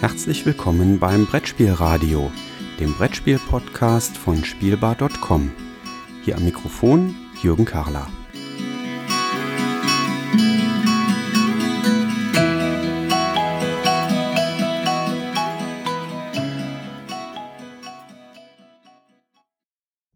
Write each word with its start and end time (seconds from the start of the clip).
Herzlich 0.00 0.46
willkommen 0.46 1.00
beim 1.00 1.26
Brettspielradio, 1.26 2.30
dem 2.78 2.94
Brettspiel-Podcast 2.94 4.16
von 4.16 4.44
Spielbar.com. 4.44 5.50
Hier 6.24 6.36
am 6.36 6.44
Mikrofon 6.44 7.16
Jürgen 7.42 7.64
Karler. 7.64 8.06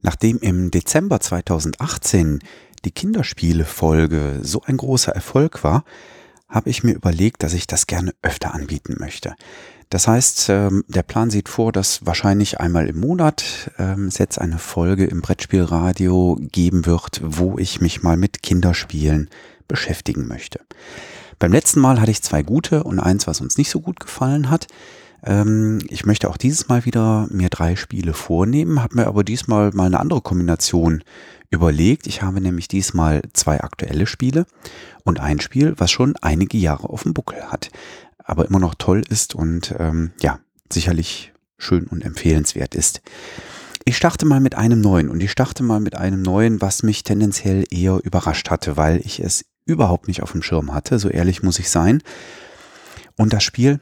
Nachdem 0.01 0.39
im 0.39 0.71
Dezember 0.71 1.19
2018 1.19 2.39
die 2.85 2.93
Kinderspiele-Folge 2.93 4.39
so 4.43 4.63
ein 4.65 4.77
großer 4.77 5.11
Erfolg 5.11 5.65
war, 5.65 5.85
habe 6.53 6.71
ich 6.71 6.85
mir 6.85 6.93
überlegt, 6.93 7.43
dass 7.43 7.55
ich 7.55 7.67
das 7.67 7.89
gerne 7.89 8.13
öfter 8.23 8.55
anbieten 8.55 8.97
möchte. 9.01 9.35
Das 9.91 10.07
heißt, 10.07 10.49
ähm, 10.49 10.85
der 10.89 11.03
Plan 11.03 11.29
sieht 11.29 11.49
vor, 11.49 11.73
dass 11.73 12.07
wahrscheinlich 12.07 12.61
einmal 12.61 12.89
im 12.89 13.01
Monat 13.01 13.71
ähm, 13.79 14.07
es 14.07 14.19
jetzt 14.19 14.39
eine 14.39 14.59
Folge 14.59 15.05
im 15.05 15.21
Brettspielradio 15.21 16.39
geben 16.41 16.87
wird, 16.87 17.21
wo 17.23 17.59
ich 17.59 17.81
mich 17.81 18.03
mal 18.03 18.17
mit 18.17 18.43
Kinderspielen 18.43 19.29
beschäftigen 19.69 20.29
möchte. 20.29 20.61
Beim 21.39 21.53
letzten 21.53 21.81
Mal 21.81 22.01
hatte 22.01 22.11
ich 22.11 22.23
zwei 22.23 22.43
gute 22.43 22.85
und 22.85 23.01
eins, 23.01 23.27
was 23.27 23.41
uns 23.41 23.59
nicht 23.59 23.69
so 23.69 23.81
gut 23.81 24.01
gefallen 24.01 24.49
hat. 24.49 24.67
Ähm, 25.25 25.81
ich 25.89 26.05
möchte 26.05 26.29
auch 26.29 26.37
dieses 26.37 26.69
Mal 26.69 26.85
wieder 26.85 27.29
mir 27.31 27.49
drei 27.49 27.77
Spiele 27.77 28.13
vornehmen, 28.13 28.83
habe 28.83 28.97
mir 28.97 29.07
aber 29.07 29.25
diesmal 29.25 29.71
mal 29.73 29.87
eine 29.87 30.01
andere 30.01 30.21
Kombination 30.21 31.03
überlegt. 31.51 32.07
Ich 32.07 32.23
habe 32.23 32.41
nämlich 32.41 32.69
diesmal 32.69 33.23
zwei 33.33 33.61
aktuelle 33.61 34.07
Spiele 34.07 34.47
und 35.05 35.21
ein 35.21 35.41
Spiel, 35.41 35.75
was 35.77 35.91
schon 35.91 36.17
einige 36.21 36.59
Jahre 36.59 36.89
auf 36.89 37.05
dem 37.05 37.15
Buckel 37.15 37.43
hat, 37.51 37.71
aber 38.19 38.47
immer 38.47 38.59
noch 38.59 38.75
toll 38.75 39.03
ist 39.09 39.35
und 39.35 39.75
ähm, 39.79 40.13
ja, 40.21 40.41
sicherlich 40.73 41.33
schön 41.59 41.87
und 41.87 42.05
empfehlenswert 42.05 42.75
ist. 42.75 43.03
Ich 43.85 43.97
starte 43.97 44.27
mal 44.27 44.41
mit 44.41 44.55
einem 44.55 44.81
neuen 44.81 45.09
und 45.09 45.23
ich 45.23 45.31
starte 45.31 45.63
mal 45.63 45.81
mit 45.81 45.97
einem 45.97 46.23
neuen, 46.23 46.61
was 46.61 46.83
mich 46.83 47.03
tendenziell 47.03 47.65
eher 47.71 48.01
überrascht 48.03 48.49
hatte, 48.51 48.77
weil 48.77 49.01
ich 49.05 49.21
es 49.21 49.45
überhaupt 49.65 50.09
nicht 50.09 50.23
auf 50.23 50.33
dem 50.33 50.43
Schirm 50.43 50.73
hatte, 50.73 50.99
so 50.99 51.09
ehrlich 51.09 51.43
muss 51.43 51.59
ich 51.59 51.69
sein. 51.69 52.03
Und 53.17 53.33
das 53.33 53.45
Spiel 53.45 53.81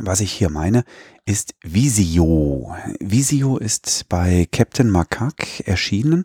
was 0.00 0.20
ich 0.20 0.32
hier 0.32 0.50
meine, 0.50 0.84
ist 1.26 1.54
Visio. 1.62 2.74
Visio 2.98 3.58
ist 3.58 4.06
bei 4.08 4.48
Captain 4.50 4.90
Macaque 4.90 5.66
erschienen, 5.66 6.24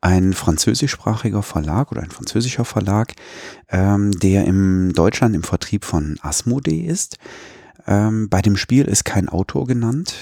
ein 0.00 0.32
französischsprachiger 0.32 1.42
Verlag 1.42 1.90
oder 1.90 2.02
ein 2.02 2.10
französischer 2.10 2.64
Verlag, 2.64 3.14
ähm, 3.68 4.12
der 4.12 4.44
im 4.44 4.92
Deutschland 4.92 5.34
im 5.34 5.42
Vertrieb 5.42 5.84
von 5.84 6.18
Asmodee 6.22 6.80
ist. 6.80 7.18
Ähm, 7.86 8.28
bei 8.28 8.40
dem 8.40 8.56
Spiel 8.56 8.84
ist 8.84 9.04
kein 9.04 9.28
Autor 9.28 9.66
genannt. 9.66 10.14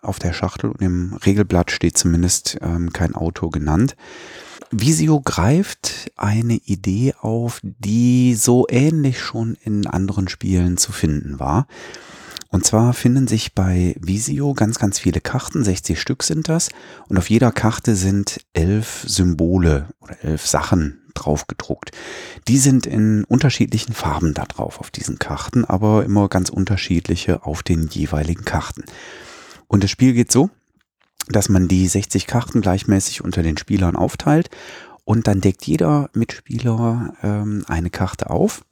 Auf 0.00 0.18
der 0.18 0.32
Schachtel 0.32 0.70
und 0.70 0.80
im 0.80 1.14
Regelblatt 1.14 1.70
steht 1.70 1.98
zumindest 1.98 2.58
ähm, 2.62 2.92
kein 2.92 3.14
Autor 3.14 3.50
genannt. 3.50 3.96
Visio 4.70 5.20
greift 5.20 6.10
eine 6.16 6.54
Idee 6.54 7.14
auf, 7.20 7.60
die 7.62 8.34
so 8.34 8.66
ähnlich 8.68 9.20
schon 9.20 9.56
in 9.64 9.86
anderen 9.86 10.28
Spielen 10.28 10.76
zu 10.76 10.92
finden 10.92 11.38
war. 11.38 11.66
Und 12.50 12.64
zwar 12.64 12.94
finden 12.94 13.28
sich 13.28 13.54
bei 13.54 13.94
Visio 14.00 14.54
ganz, 14.54 14.78
ganz 14.78 14.98
viele 14.98 15.20
Karten, 15.20 15.64
60 15.64 16.00
Stück 16.00 16.22
sind 16.22 16.48
das. 16.48 16.70
Und 17.08 17.18
auf 17.18 17.28
jeder 17.28 17.52
Karte 17.52 17.94
sind 17.94 18.40
elf 18.54 19.04
Symbole 19.06 19.88
oder 20.00 20.24
elf 20.24 20.46
Sachen 20.46 21.02
drauf 21.14 21.46
gedruckt. 21.46 21.92
Die 22.46 22.58
sind 22.58 22.86
in 22.86 23.24
unterschiedlichen 23.24 23.92
Farben 23.92 24.32
da 24.32 24.46
drauf 24.46 24.80
auf 24.80 24.90
diesen 24.90 25.18
Karten, 25.18 25.64
aber 25.64 26.04
immer 26.04 26.28
ganz 26.28 26.48
unterschiedliche 26.48 27.44
auf 27.44 27.62
den 27.62 27.88
jeweiligen 27.88 28.44
Karten. 28.44 28.84
Und 29.66 29.84
das 29.84 29.90
Spiel 29.90 30.14
geht 30.14 30.32
so, 30.32 30.48
dass 31.28 31.50
man 31.50 31.68
die 31.68 31.86
60 31.86 32.26
Karten 32.26 32.62
gleichmäßig 32.62 33.22
unter 33.22 33.42
den 33.42 33.58
Spielern 33.58 33.96
aufteilt 33.96 34.48
und 35.04 35.26
dann 35.26 35.40
deckt 35.42 35.66
jeder 35.66 36.08
Mitspieler 36.14 37.14
ähm, 37.22 37.64
eine 37.68 37.90
Karte 37.90 38.30
auf. 38.30 38.64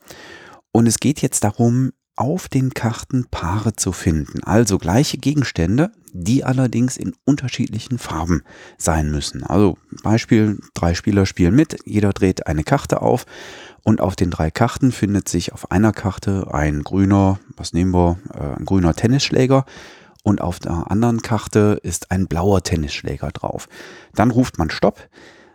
Und 0.72 0.86
es 0.86 0.98
geht 0.98 1.20
jetzt 1.20 1.44
darum, 1.44 1.92
auf 2.16 2.48
den 2.48 2.72
Karten 2.72 3.26
Paare 3.30 3.76
zu 3.76 3.92
finden. 3.92 4.42
Also 4.42 4.78
gleiche 4.78 5.18
Gegenstände, 5.18 5.92
die 6.12 6.44
allerdings 6.44 6.96
in 6.96 7.14
unterschiedlichen 7.24 7.98
Farben 7.98 8.42
sein 8.78 9.10
müssen. 9.10 9.44
Also 9.44 9.76
Beispiel, 10.02 10.58
drei 10.74 10.94
Spieler 10.94 11.26
spielen 11.26 11.54
mit, 11.54 11.76
jeder 11.84 12.12
dreht 12.12 12.46
eine 12.46 12.64
Karte 12.64 13.02
auf 13.02 13.26
und 13.82 14.00
auf 14.00 14.16
den 14.16 14.30
drei 14.30 14.50
Karten 14.50 14.92
findet 14.92 15.28
sich 15.28 15.52
auf 15.52 15.70
einer 15.70 15.92
Karte 15.92 16.48
ein 16.52 16.82
grüner, 16.82 17.38
was 17.56 17.74
nehmen 17.74 17.92
wir, 17.92 18.18
äh, 18.34 18.58
ein 18.58 18.64
grüner 18.64 18.94
Tennisschläger 18.94 19.66
und 20.22 20.40
auf 20.40 20.58
der 20.58 20.90
anderen 20.90 21.20
Karte 21.20 21.78
ist 21.82 22.10
ein 22.10 22.26
blauer 22.26 22.62
Tennisschläger 22.62 23.30
drauf. 23.30 23.68
Dann 24.14 24.30
ruft 24.30 24.58
man 24.58 24.70
Stopp, 24.70 25.06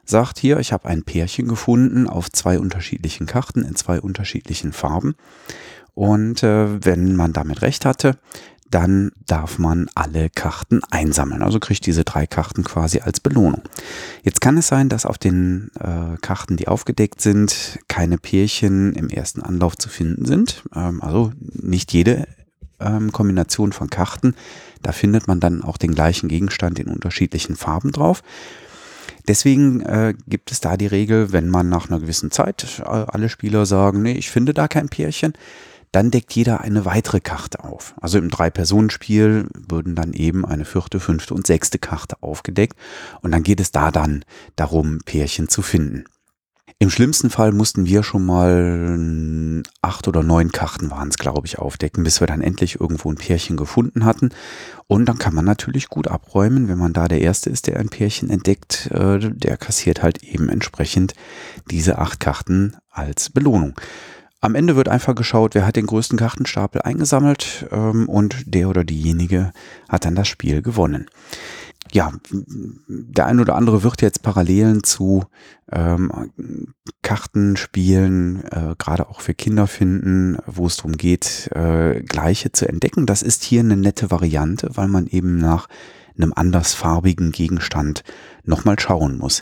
sagt 0.05 0.37
hier, 0.37 0.59
ich 0.59 0.71
habe 0.71 0.87
ein 0.87 1.03
Pärchen 1.03 1.47
gefunden 1.47 2.07
auf 2.07 2.31
zwei 2.31 2.59
unterschiedlichen 2.59 3.25
Karten 3.25 3.63
in 3.63 3.75
zwei 3.75 3.99
unterschiedlichen 3.99 4.73
Farben 4.73 5.15
und 5.93 6.43
äh, 6.43 6.83
wenn 6.85 7.15
man 7.15 7.33
damit 7.33 7.61
recht 7.61 7.85
hatte, 7.85 8.17
dann 8.71 9.11
darf 9.27 9.59
man 9.59 9.89
alle 9.95 10.29
Karten 10.29 10.79
einsammeln. 10.89 11.43
Also 11.43 11.59
kriegt 11.59 11.85
diese 11.85 12.05
drei 12.05 12.25
Karten 12.25 12.63
quasi 12.63 13.01
als 13.01 13.19
Belohnung. 13.19 13.63
Jetzt 14.23 14.39
kann 14.39 14.57
es 14.57 14.67
sein, 14.67 14.87
dass 14.87 15.05
auf 15.05 15.17
den 15.17 15.71
äh, 15.77 16.17
Karten, 16.21 16.55
die 16.55 16.69
aufgedeckt 16.69 17.21
sind, 17.21 17.79
keine 17.89 18.17
Pärchen 18.17 18.93
im 18.93 19.09
ersten 19.09 19.41
Anlauf 19.41 19.77
zu 19.77 19.89
finden 19.89 20.25
sind. 20.25 20.63
Ähm, 20.73 21.01
also 21.01 21.33
nicht 21.39 21.91
jede 21.91 22.27
ähm, 22.79 23.11
Kombination 23.11 23.73
von 23.73 23.89
Karten. 23.89 24.35
Da 24.81 24.93
findet 24.93 25.27
man 25.27 25.41
dann 25.41 25.63
auch 25.63 25.77
den 25.77 25.93
gleichen 25.93 26.29
Gegenstand 26.29 26.79
in 26.79 26.87
unterschiedlichen 26.87 27.57
Farben 27.57 27.91
drauf. 27.91 28.23
Deswegen 29.27 29.81
äh, 29.81 30.13
gibt 30.27 30.51
es 30.51 30.61
da 30.61 30.77
die 30.77 30.87
Regel, 30.87 31.31
wenn 31.31 31.49
man 31.49 31.69
nach 31.69 31.89
einer 31.89 31.99
gewissen 31.99 32.31
Zeit 32.31 32.79
äh, 32.79 32.83
alle 32.83 33.29
Spieler 33.29 33.65
sagen, 33.65 34.01
nee, 34.01 34.13
ich 34.13 34.31
finde 34.31 34.53
da 34.53 34.67
kein 34.67 34.89
Pärchen, 34.89 35.33
dann 35.91 36.11
deckt 36.11 36.33
jeder 36.33 36.61
eine 36.61 36.85
weitere 36.85 37.19
Karte 37.19 37.63
auf. 37.63 37.95
Also 37.99 38.17
im 38.17 38.29
Drei-Personen-Spiel 38.29 39.47
würden 39.53 39.95
dann 39.95 40.13
eben 40.13 40.45
eine 40.45 40.65
vierte, 40.65 40.99
fünfte 40.99 41.33
und 41.33 41.45
sechste 41.45 41.79
Karte 41.79 42.21
aufgedeckt 42.21 42.77
und 43.21 43.31
dann 43.31 43.43
geht 43.43 43.59
es 43.59 43.71
da 43.71 43.91
dann 43.91 44.23
darum, 44.55 44.99
Pärchen 45.05 45.49
zu 45.49 45.61
finden. 45.61 46.05
Im 46.81 46.89
schlimmsten 46.89 47.29
Fall 47.29 47.51
mussten 47.51 47.85
wir 47.85 48.01
schon 48.01 48.25
mal 48.25 49.61
acht 49.83 50.07
oder 50.07 50.23
neun 50.23 50.51
Karten 50.51 50.89
waren 50.89 51.09
es, 51.09 51.19
glaube 51.19 51.45
ich, 51.45 51.59
aufdecken, 51.59 52.03
bis 52.03 52.21
wir 52.21 52.25
dann 52.25 52.41
endlich 52.41 52.79
irgendwo 52.79 53.11
ein 53.11 53.17
Pärchen 53.17 53.55
gefunden 53.55 54.03
hatten. 54.03 54.29
Und 54.87 55.05
dann 55.05 55.19
kann 55.19 55.35
man 55.35 55.45
natürlich 55.45 55.89
gut 55.89 56.07
abräumen, 56.07 56.67
wenn 56.67 56.79
man 56.79 56.91
da 56.91 57.07
der 57.07 57.21
Erste 57.21 57.51
ist, 57.51 57.67
der 57.67 57.77
ein 57.77 57.89
Pärchen 57.89 58.31
entdeckt, 58.31 58.89
äh, 58.89 59.19
der 59.19 59.57
kassiert 59.57 60.01
halt 60.01 60.23
eben 60.23 60.49
entsprechend 60.49 61.13
diese 61.69 61.99
acht 61.99 62.19
Karten 62.19 62.75
als 62.89 63.29
Belohnung. 63.29 63.75
Am 64.43 64.55
Ende 64.55 64.75
wird 64.75 64.89
einfach 64.89 65.13
geschaut, 65.13 65.53
wer 65.53 65.67
hat 65.67 65.75
den 65.75 65.85
größten 65.85 66.17
Kartenstapel 66.17 66.81
eingesammelt 66.81 67.67
ähm, 67.71 68.09
und 68.09 68.43
der 68.47 68.69
oder 68.69 68.83
diejenige 68.83 69.53
hat 69.87 70.03
dann 70.05 70.15
das 70.15 70.27
Spiel 70.27 70.63
gewonnen. 70.63 71.05
Ja, 71.91 72.11
der 72.87 73.25
ein 73.27 73.39
oder 73.39 73.55
andere 73.55 73.83
wird 73.83 74.01
jetzt 74.01 74.23
Parallelen 74.23 74.83
zu 74.83 75.25
ähm, 75.71 76.31
Kartenspielen, 77.03 78.43
äh, 78.45 78.75
gerade 78.79 79.09
auch 79.09 79.21
für 79.21 79.33
Kinder 79.33 79.67
finden, 79.67 80.37
wo 80.47 80.65
es 80.67 80.77
darum 80.77 80.93
geht, 80.93 81.49
äh, 81.53 82.01
gleiche 82.01 82.51
zu 82.51 82.67
entdecken. 82.67 83.05
Das 83.05 83.21
ist 83.21 83.43
hier 83.43 83.59
eine 83.59 83.77
nette 83.77 84.09
Variante, 84.09 84.69
weil 84.73 84.87
man 84.87 85.05
eben 85.05 85.37
nach 85.37 85.67
einem 86.17 86.33
andersfarbigen 86.35 87.31
Gegenstand 87.31 88.03
nochmal 88.43 88.79
schauen 88.79 89.17
muss. 89.17 89.41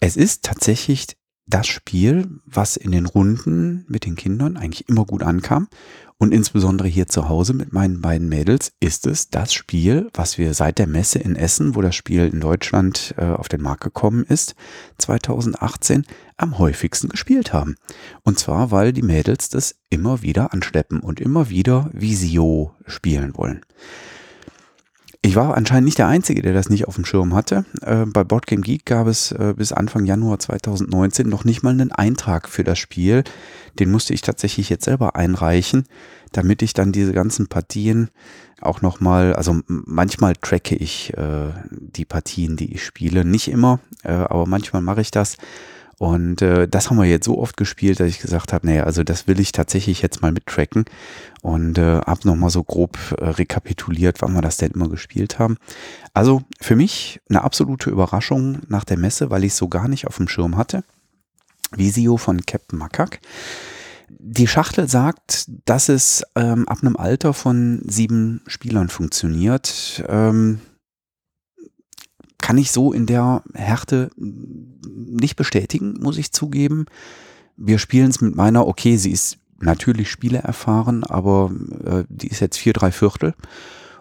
Es 0.00 0.16
ist 0.16 0.44
tatsächlich 0.44 1.06
das 1.50 1.66
Spiel, 1.66 2.28
was 2.46 2.76
in 2.76 2.92
den 2.92 3.06
Runden 3.06 3.84
mit 3.88 4.06
den 4.06 4.16
Kindern 4.16 4.56
eigentlich 4.56 4.88
immer 4.88 5.04
gut 5.04 5.22
ankam. 5.22 5.68
Und 6.16 6.34
insbesondere 6.34 6.86
hier 6.86 7.06
zu 7.06 7.30
Hause 7.30 7.54
mit 7.54 7.72
meinen 7.72 8.02
beiden 8.02 8.28
Mädels 8.28 8.72
ist 8.78 9.06
es 9.06 9.30
das 9.30 9.54
Spiel, 9.54 10.10
was 10.12 10.36
wir 10.36 10.52
seit 10.52 10.78
der 10.78 10.86
Messe 10.86 11.18
in 11.18 11.34
Essen, 11.34 11.74
wo 11.74 11.80
das 11.80 11.94
Spiel 11.94 12.26
in 12.26 12.40
Deutschland 12.40 13.14
äh, 13.16 13.24
auf 13.24 13.48
den 13.48 13.62
Markt 13.62 13.82
gekommen 13.82 14.24
ist, 14.24 14.54
2018 14.98 16.04
am 16.36 16.58
häufigsten 16.58 17.08
gespielt 17.08 17.54
haben. 17.54 17.76
Und 18.22 18.38
zwar, 18.38 18.70
weil 18.70 18.92
die 18.92 19.02
Mädels 19.02 19.48
das 19.48 19.76
immer 19.88 20.20
wieder 20.20 20.52
anschleppen 20.52 21.00
und 21.00 21.20
immer 21.20 21.48
wieder 21.48 21.88
Visio 21.94 22.74
spielen 22.86 23.34
wollen. 23.36 23.62
Ich 25.22 25.36
war 25.36 25.54
anscheinend 25.54 25.84
nicht 25.84 25.98
der 25.98 26.08
Einzige, 26.08 26.40
der 26.40 26.54
das 26.54 26.70
nicht 26.70 26.88
auf 26.88 26.94
dem 26.94 27.04
Schirm 27.04 27.34
hatte. 27.34 27.66
Äh, 27.82 28.06
bei 28.06 28.24
Boardgame 28.24 28.62
Geek 28.62 28.86
gab 28.86 29.06
es 29.06 29.32
äh, 29.32 29.52
bis 29.54 29.70
Anfang 29.70 30.06
Januar 30.06 30.38
2019 30.38 31.28
noch 31.28 31.44
nicht 31.44 31.62
mal 31.62 31.70
einen 31.70 31.92
Eintrag 31.92 32.48
für 32.48 32.64
das 32.64 32.78
Spiel. 32.78 33.24
Den 33.78 33.90
musste 33.90 34.14
ich 34.14 34.22
tatsächlich 34.22 34.70
jetzt 34.70 34.86
selber 34.86 35.16
einreichen, 35.16 35.84
damit 36.32 36.62
ich 36.62 36.72
dann 36.72 36.90
diese 36.90 37.12
ganzen 37.12 37.48
Partien 37.48 38.08
auch 38.62 38.80
nochmal, 38.80 39.34
also 39.34 39.60
manchmal 39.66 40.36
tracke 40.36 40.74
ich 40.74 41.12
äh, 41.18 41.52
die 41.68 42.06
Partien, 42.06 42.56
die 42.56 42.74
ich 42.74 42.84
spiele. 42.84 43.24
Nicht 43.24 43.48
immer, 43.48 43.80
äh, 44.04 44.12
aber 44.12 44.46
manchmal 44.46 44.80
mache 44.80 45.02
ich 45.02 45.10
das. 45.10 45.36
Und 46.00 46.40
äh, 46.40 46.66
das 46.66 46.88
haben 46.88 46.96
wir 46.96 47.04
jetzt 47.04 47.26
so 47.26 47.38
oft 47.38 47.58
gespielt, 47.58 48.00
dass 48.00 48.08
ich 48.08 48.20
gesagt 48.20 48.54
habe, 48.54 48.66
naja, 48.66 48.84
also 48.84 49.04
das 49.04 49.26
will 49.26 49.38
ich 49.38 49.52
tatsächlich 49.52 50.00
jetzt 50.00 50.22
mal 50.22 50.32
mittracken 50.32 50.86
und 51.42 51.76
äh, 51.76 51.98
habe 52.00 52.20
nochmal 52.26 52.48
so 52.48 52.64
grob 52.64 52.96
äh, 53.18 53.28
rekapituliert, 53.28 54.22
wann 54.22 54.32
wir 54.32 54.40
das 54.40 54.56
denn 54.56 54.70
immer 54.70 54.88
gespielt 54.88 55.38
haben. 55.38 55.58
Also 56.14 56.40
für 56.58 56.74
mich 56.74 57.20
eine 57.28 57.44
absolute 57.44 57.90
Überraschung 57.90 58.60
nach 58.68 58.84
der 58.84 58.96
Messe, 58.96 59.28
weil 59.28 59.44
ich 59.44 59.52
es 59.52 59.58
so 59.58 59.68
gar 59.68 59.88
nicht 59.88 60.06
auf 60.06 60.16
dem 60.16 60.26
Schirm 60.26 60.56
hatte. 60.56 60.84
Visio 61.76 62.16
von 62.16 62.46
Captain 62.46 62.78
Makak. 62.78 63.20
Die 64.08 64.46
Schachtel 64.46 64.88
sagt, 64.88 65.50
dass 65.66 65.90
es 65.90 66.24
ähm, 66.34 66.66
ab 66.66 66.78
einem 66.80 66.96
Alter 66.96 67.34
von 67.34 67.82
sieben 67.86 68.40
Spielern 68.46 68.88
funktioniert. 68.88 70.02
Ähm, 70.08 70.62
kann 72.40 72.58
ich 72.58 72.70
so 72.70 72.92
in 72.92 73.06
der 73.06 73.42
Härte 73.54 74.10
nicht 74.16 75.36
bestätigen, 75.36 75.94
muss 76.00 76.18
ich 76.18 76.32
zugeben. 76.32 76.86
Wir 77.56 77.78
spielen 77.78 78.10
es 78.10 78.20
mit 78.20 78.34
meiner, 78.34 78.66
okay, 78.66 78.96
sie 78.96 79.12
ist 79.12 79.38
natürlich 79.60 80.10
Spiele 80.10 80.38
erfahren, 80.38 81.04
aber 81.04 81.52
äh, 81.84 82.04
die 82.08 82.28
ist 82.28 82.40
jetzt 82.40 82.56
vier, 82.56 82.72
drei 82.72 82.92
Viertel 82.92 83.34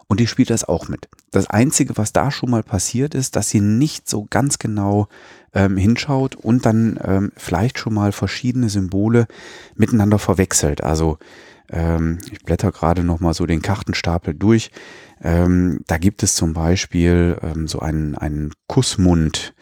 und 0.08 0.20
die 0.20 0.28
spielt 0.28 0.50
das 0.50 0.64
auch 0.64 0.88
mit. 0.88 1.08
Das 1.32 1.50
Einzige, 1.50 1.98
was 1.98 2.14
da 2.14 2.32
schon 2.32 2.50
mal 2.50 2.64
passiert 2.64 3.14
ist, 3.14 3.36
dass 3.36 3.50
sie 3.50 3.62
nicht 3.62 4.10
so 4.10 4.26
ganz 4.30 4.58
genau 4.58 5.08
ähm, 5.54 5.78
hinschaut 5.78 6.36
und 6.36 6.66
dann 6.66 7.00
ähm, 7.04 7.32
vielleicht 7.36 7.78
schon 7.78 7.94
mal 7.94 8.12
verschiedene 8.12 8.70
Symbole 8.70 9.28
miteinander 9.76 10.18
verwechselt. 10.18 10.84
Also 10.84 11.20
ähm, 11.72 12.20
ich 12.32 12.44
blätter 12.44 12.72
gerade 12.72 13.04
noch 13.04 13.20
mal 13.20 13.34
so 13.34 13.46
den 13.46 13.62
Kartenstapel 13.62 14.34
durch. 14.34 14.72
Ähm, 15.22 15.82
da 15.88 15.98
gibt 15.98 16.24
es 16.24 16.36
zum 16.36 16.54
Beispiel 16.54 17.38
ähm, 17.42 17.68
so 17.68 17.80
einen, 17.80 18.16
einen 18.16 18.52
Kussmund 18.68 19.54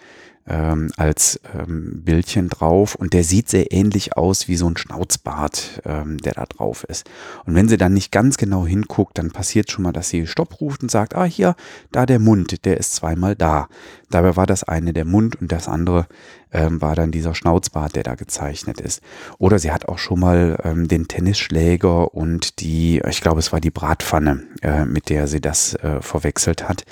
ähm, 0.47 0.91
als 0.97 1.39
ähm, 1.57 2.01
Bildchen 2.03 2.49
drauf 2.49 2.95
und 2.95 3.13
der 3.13 3.23
sieht 3.23 3.49
sehr 3.49 3.71
ähnlich 3.71 4.15
aus 4.15 4.47
wie 4.47 4.55
so 4.55 4.69
ein 4.69 4.77
Schnauzbart, 4.77 5.81
ähm, 5.85 6.17
der 6.17 6.33
da 6.33 6.45
drauf 6.45 6.83
ist. 6.85 7.09
Und 7.45 7.55
wenn 7.55 7.67
sie 7.67 7.77
dann 7.77 7.93
nicht 7.93 8.11
ganz 8.11 8.37
genau 8.37 8.65
hinguckt, 8.65 9.17
dann 9.17 9.31
passiert 9.31 9.71
schon 9.71 9.83
mal, 9.83 9.91
dass 9.91 10.09
sie 10.09 10.25
Stopp 10.27 10.61
ruft 10.61 10.83
und 10.83 10.91
sagt, 10.91 11.15
ah 11.15 11.25
hier, 11.25 11.55
da 11.91 12.05
der 12.05 12.19
Mund, 12.19 12.65
der 12.65 12.77
ist 12.77 12.95
zweimal 12.95 13.35
da. 13.35 13.67
Dabei 14.09 14.35
war 14.35 14.45
das 14.45 14.63
eine 14.63 14.93
der 14.93 15.05
Mund 15.05 15.35
und 15.41 15.51
das 15.51 15.67
andere 15.67 16.07
ähm, 16.53 16.81
war 16.81 16.95
dann 16.95 17.11
dieser 17.11 17.35
Schnauzbart, 17.35 17.95
der 17.95 18.03
da 18.03 18.15
gezeichnet 18.15 18.79
ist. 18.79 19.01
Oder 19.37 19.59
sie 19.59 19.71
hat 19.71 19.87
auch 19.89 19.97
schon 19.97 20.19
mal 20.19 20.57
ähm, 20.63 20.87
den 20.87 21.07
Tennisschläger 21.07 22.13
und 22.13 22.61
die, 22.61 23.01
ich 23.07 23.21
glaube, 23.21 23.39
es 23.39 23.51
war 23.51 23.59
die 23.59 23.71
Bratpfanne, 23.71 24.43
äh, 24.61 24.85
mit 24.85 25.09
der 25.09 25.27
sie 25.27 25.41
das 25.41 25.75
äh, 25.75 26.01
verwechselt 26.01 26.67
hat. 26.67 26.85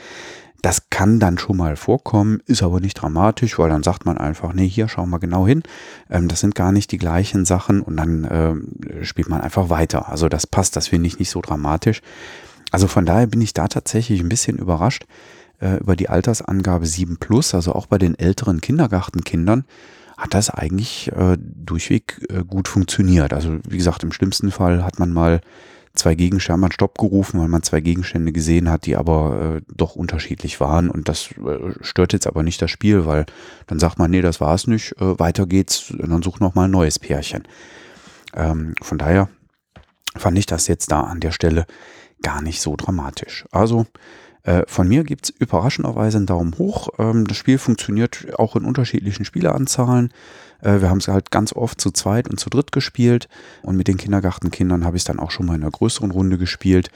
Das 0.66 0.90
kann 0.90 1.20
dann 1.20 1.38
schon 1.38 1.58
mal 1.58 1.76
vorkommen, 1.76 2.42
ist 2.48 2.64
aber 2.64 2.80
nicht 2.80 2.96
dramatisch, 2.96 3.60
weil 3.60 3.70
dann 3.70 3.84
sagt 3.84 4.08
man 4.08 4.18
einfach, 4.18 4.52
nee, 4.52 4.68
hier 4.68 4.88
schauen 4.88 5.12
wir 5.12 5.20
genau 5.20 5.46
hin. 5.46 5.62
Ähm, 6.10 6.28
das 6.28 6.40
sind 6.40 6.56
gar 6.56 6.72
nicht 6.72 6.92
die 6.92 6.98
gleichen 6.98 7.46
Sachen 7.46 7.82
und 7.82 7.98
dann 7.98 8.28
ähm, 8.32 9.04
spielt 9.04 9.30
man 9.30 9.42
einfach 9.42 9.70
weiter. 9.70 10.10
Also 10.10 10.28
das 10.28 10.48
passt, 10.48 10.76
das 10.76 10.88
finde 10.88 11.06
ich 11.06 11.20
nicht 11.20 11.30
so 11.30 11.40
dramatisch. 11.40 12.02
Also 12.72 12.88
von 12.88 13.06
daher 13.06 13.28
bin 13.28 13.42
ich 13.42 13.54
da 13.54 13.68
tatsächlich 13.68 14.22
ein 14.22 14.28
bisschen 14.28 14.58
überrascht 14.58 15.06
äh, 15.60 15.78
über 15.78 15.96
die 15.96 16.10
Altersangabe 16.10 16.88
7 16.88 17.18
plus, 17.18 17.54
also 17.54 17.74
auch 17.74 17.86
bei 17.86 18.00
den 18.00 18.18
älteren 18.18 18.60
Kindergartenkindern 18.60 19.66
hat 20.18 20.34
das 20.34 20.50
eigentlich 20.50 21.12
äh, 21.12 21.38
durchweg 21.38 22.26
äh, 22.30 22.44
gut 22.44 22.68
funktioniert. 22.68 23.34
Also 23.34 23.60
wie 23.70 23.78
gesagt, 23.78 24.02
im 24.02 24.12
schlimmsten 24.12 24.50
Fall 24.50 24.84
hat 24.84 24.98
man 24.98 25.12
mal 25.12 25.42
zwei 25.96 26.16
Gegenstände, 26.16 26.60
man 26.60 26.72
Stopp 26.72 26.98
gerufen, 26.98 27.40
weil 27.40 27.48
man 27.48 27.64
zwei 27.64 27.82
Gegenstände 27.82 28.32
gesehen 28.32 28.70
hat, 28.70 28.86
die 28.86 28.96
aber 28.96 29.58
äh, 29.58 29.62
doch 29.74 29.96
unterschiedlich 29.96 30.60
waren. 30.60 30.90
Und 30.90 31.10
das 31.10 31.32
äh, 31.32 31.74
stört 31.82 32.14
jetzt 32.14 32.28
aber 32.28 32.44
nicht 32.44 32.62
das 32.62 32.72
Spiel, 32.72 33.06
weil 33.06 33.26
dann 33.68 33.80
sagt 33.80 34.00
man, 34.00 34.12
nee, 34.12 34.22
das 34.22 34.42
war's 34.42 34.68
nicht, 34.68 34.94
äh, 35.00 35.20
weiter 35.20 35.46
geht's, 35.46 35.94
dann 35.98 36.22
such 36.22 36.40
noch 36.40 36.56
mal 36.56 36.66
ein 36.66 36.72
neues 36.72 37.00
Pärchen. 37.00 37.44
Ähm, 38.36 38.76
von 38.82 38.98
daher 38.98 39.30
fand 40.16 40.38
ich 40.38 40.46
das 40.46 40.68
jetzt 40.68 40.92
da 40.92 41.02
an 41.02 41.20
der 41.20 41.32
Stelle 41.32 41.66
gar 42.22 42.42
nicht 42.42 42.62
so 42.62 42.76
dramatisch. 42.76 43.46
Also 43.52 43.86
äh, 44.44 44.64
von 44.68 44.88
mir 44.88 45.04
gibt's 45.04 45.30
überraschenderweise 45.30 46.18
einen 46.18 46.28
Daumen 46.28 46.58
hoch. 46.58 46.90
Ähm, 47.00 47.26
das 47.28 47.38
Spiel 47.38 47.58
funktioniert 47.58 48.38
auch 48.38 48.56
in 48.56 48.66
unterschiedlichen 48.66 49.26
Spieleranzahlen. 49.26 50.12
Äh, 50.62 50.82
wir 50.82 50.90
haben 50.90 51.00
es 51.00 51.08
halt 51.08 51.32
ganz 51.32 51.54
oft 51.54 51.80
zu 51.80 51.92
zweit 51.92 52.30
und 52.30 52.40
zu 52.40 52.50
dritt 52.50 52.72
gespielt 52.72 53.28
und 53.62 53.78
mit 53.78 53.88
den 53.88 53.98
Kindergartenkindern 53.98 54.86
habe 54.86 54.98
ich 54.98 55.02
es 55.02 55.06
dann 55.06 55.20
auch 55.20 55.32
schon 55.32 55.46
mal 55.46 55.56
in 55.56 55.62
einer 55.62 55.72
größeren 55.72 56.12
Runde 56.12 56.38
gespielt. 56.38 56.90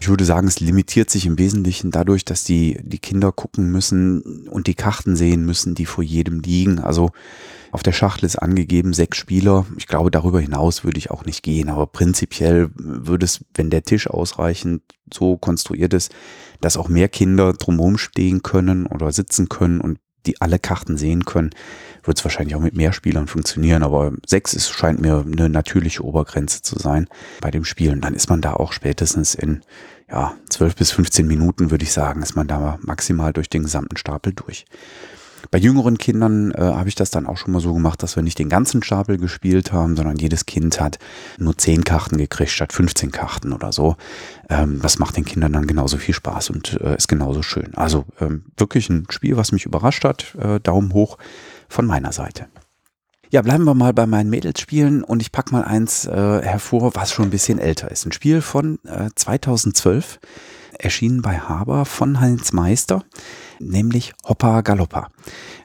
Ich 0.00 0.08
würde 0.08 0.24
sagen, 0.24 0.48
es 0.48 0.60
limitiert 0.60 1.10
sich 1.10 1.26
im 1.26 1.38
Wesentlichen 1.38 1.90
dadurch, 1.90 2.24
dass 2.24 2.44
die, 2.44 2.80
die 2.82 2.98
Kinder 2.98 3.32
gucken 3.32 3.70
müssen 3.70 4.48
und 4.48 4.66
die 4.66 4.74
Karten 4.74 5.16
sehen 5.16 5.44
müssen, 5.44 5.74
die 5.74 5.86
vor 5.86 6.02
jedem 6.02 6.40
liegen. 6.40 6.78
Also 6.78 7.10
auf 7.72 7.82
der 7.82 7.92
Schachtel 7.92 8.26
ist 8.26 8.36
angegeben 8.36 8.92
sechs 8.92 9.16
Spieler. 9.16 9.64
Ich 9.78 9.86
glaube, 9.86 10.10
darüber 10.10 10.40
hinaus 10.40 10.84
würde 10.84 10.98
ich 10.98 11.10
auch 11.10 11.24
nicht 11.24 11.42
gehen, 11.42 11.70
aber 11.70 11.86
prinzipiell 11.86 12.70
würde 12.74 13.24
es, 13.24 13.44
wenn 13.54 13.70
der 13.70 13.82
Tisch 13.82 14.08
ausreichend 14.08 14.82
so 15.12 15.36
konstruiert 15.36 15.94
ist, 15.94 16.12
dass 16.60 16.76
auch 16.76 16.88
mehr 16.88 17.08
Kinder 17.08 17.52
drumherum 17.54 17.96
stehen 17.96 18.42
können 18.42 18.86
oder 18.86 19.10
sitzen 19.12 19.48
können 19.48 19.80
und 19.80 19.98
die 20.26 20.40
alle 20.40 20.58
Karten 20.58 20.96
sehen 20.96 21.24
können, 21.24 21.50
wird 22.04 22.18
es 22.18 22.24
wahrscheinlich 22.24 22.54
auch 22.54 22.60
mit 22.60 22.74
mehr 22.74 22.92
Spielern 22.92 23.26
funktionieren, 23.26 23.82
aber 23.82 24.12
sechs 24.26 24.54
ist, 24.54 24.70
scheint 24.70 25.00
mir 25.00 25.24
eine 25.26 25.48
natürliche 25.48 26.04
Obergrenze 26.04 26.62
zu 26.62 26.78
sein 26.78 27.08
bei 27.40 27.50
dem 27.50 27.64
Spiel. 27.64 27.92
Und 27.92 28.02
dann 28.02 28.14
ist 28.14 28.28
man 28.28 28.40
da 28.40 28.54
auch 28.54 28.72
spätestens 28.72 29.34
in 29.34 29.62
ja, 30.10 30.34
12 30.50 30.76
bis 30.76 30.90
15 30.90 31.26
Minuten, 31.26 31.70
würde 31.70 31.84
ich 31.84 31.92
sagen, 31.92 32.22
ist 32.22 32.36
man 32.36 32.46
da 32.46 32.78
maximal 32.82 33.32
durch 33.32 33.48
den 33.48 33.62
gesamten 33.62 33.96
Stapel 33.96 34.32
durch. 34.32 34.66
Bei 35.50 35.58
jüngeren 35.58 35.98
Kindern 35.98 36.52
äh, 36.52 36.60
habe 36.60 36.88
ich 36.88 36.94
das 36.94 37.10
dann 37.10 37.26
auch 37.26 37.36
schon 37.36 37.52
mal 37.52 37.60
so 37.60 37.74
gemacht, 37.74 38.02
dass 38.02 38.16
wir 38.16 38.22
nicht 38.22 38.38
den 38.38 38.48
ganzen 38.48 38.82
Stapel 38.82 39.18
gespielt 39.18 39.72
haben, 39.72 39.96
sondern 39.96 40.16
jedes 40.16 40.46
Kind 40.46 40.80
hat 40.80 40.98
nur 41.38 41.56
10 41.56 41.84
Karten 41.84 42.16
gekriegt 42.16 42.50
statt 42.50 42.72
15 42.72 43.10
Karten 43.10 43.52
oder 43.52 43.72
so. 43.72 43.96
Ähm, 44.48 44.80
das 44.82 44.98
macht 44.98 45.16
den 45.16 45.24
Kindern 45.24 45.52
dann 45.52 45.66
genauso 45.66 45.96
viel 45.98 46.14
Spaß 46.14 46.50
und 46.50 46.80
äh, 46.80 46.96
ist 46.96 47.08
genauso 47.08 47.42
schön. 47.42 47.74
Also 47.74 48.04
ähm, 48.20 48.44
wirklich 48.56 48.88
ein 48.88 49.06
Spiel, 49.10 49.36
was 49.36 49.52
mich 49.52 49.66
überrascht 49.66 50.04
hat. 50.04 50.34
Äh, 50.36 50.60
Daumen 50.60 50.92
hoch 50.92 51.18
von 51.68 51.86
meiner 51.86 52.12
Seite. 52.12 52.46
Ja, 53.32 53.40
bleiben 53.40 53.64
wir 53.64 53.72
mal 53.72 53.94
bei 53.94 54.06
meinen 54.06 54.28
Mädelsspielen 54.28 55.02
und 55.02 55.22
ich 55.22 55.32
packe 55.32 55.52
mal 55.52 55.64
eins 55.64 56.04
äh, 56.04 56.42
hervor, 56.42 56.94
was 56.94 57.12
schon 57.12 57.24
ein 57.24 57.30
bisschen 57.30 57.58
älter 57.58 57.90
ist. 57.90 58.04
Ein 58.04 58.12
Spiel 58.12 58.42
von 58.42 58.78
äh, 58.84 59.08
2012, 59.14 60.20
erschienen 60.84 61.22
bei 61.22 61.38
Haber 61.38 61.84
von 61.84 62.20
Heinz 62.20 62.52
Meister, 62.52 63.04
nämlich 63.58 64.12
Hoppa 64.24 64.60
Galoppa. 64.60 65.08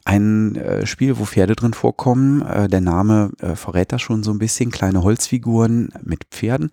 Ein 0.06 0.56
äh, 0.56 0.86
Spiel, 0.86 1.18
wo 1.18 1.26
Pferde 1.26 1.56
drin 1.56 1.74
vorkommen. 1.74 2.42
Äh, 2.42 2.68
der 2.68 2.82
Name 2.82 3.32
äh, 3.40 3.56
verrät 3.56 3.92
das 3.92 4.02
schon 4.02 4.24
so 4.24 4.32
ein 4.32 4.40
bisschen. 4.40 4.72
Kleine 4.72 5.04
Holzfiguren 5.04 5.90
mit 6.04 6.26
Pferden. 6.32 6.72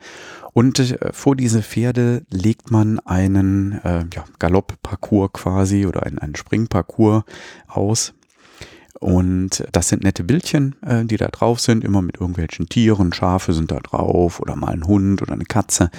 Und 0.53 0.79
äh, 0.79 1.13
vor 1.13 1.35
diese 1.35 1.63
Pferde 1.63 2.23
legt 2.31 2.71
man 2.71 3.01
einen 3.01 3.81
äh, 3.85 4.05
ja, 4.15 4.25
Galoppparcours 4.39 5.33
quasi 5.33 5.87
oder 5.87 6.05
einen, 6.05 6.19
einen 6.19 6.37
Springparcours 6.37 7.25
aus 7.67 8.15
und 9.05 9.65
das 9.73 9.89
sind 9.89 10.03
nette 10.03 10.25
Bildchen, 10.25 10.77
äh, 10.81 11.05
die 11.05 11.19
da 11.19 11.29
drauf 11.29 11.61
sind, 11.61 11.85
immer 11.85 12.01
mit 12.01 12.21
irgendwelchen 12.21 12.71
Tieren. 12.71 13.13
Schafe 13.13 13.53
sind 13.53 13.71
da 13.71 13.79
drauf 13.81 14.41
oder 14.41 14.57
mal 14.57 14.73
ein 14.73 14.87
Hund 14.87 15.21
oder 15.21 15.35
eine 15.35 15.45
Katze, 15.45 15.91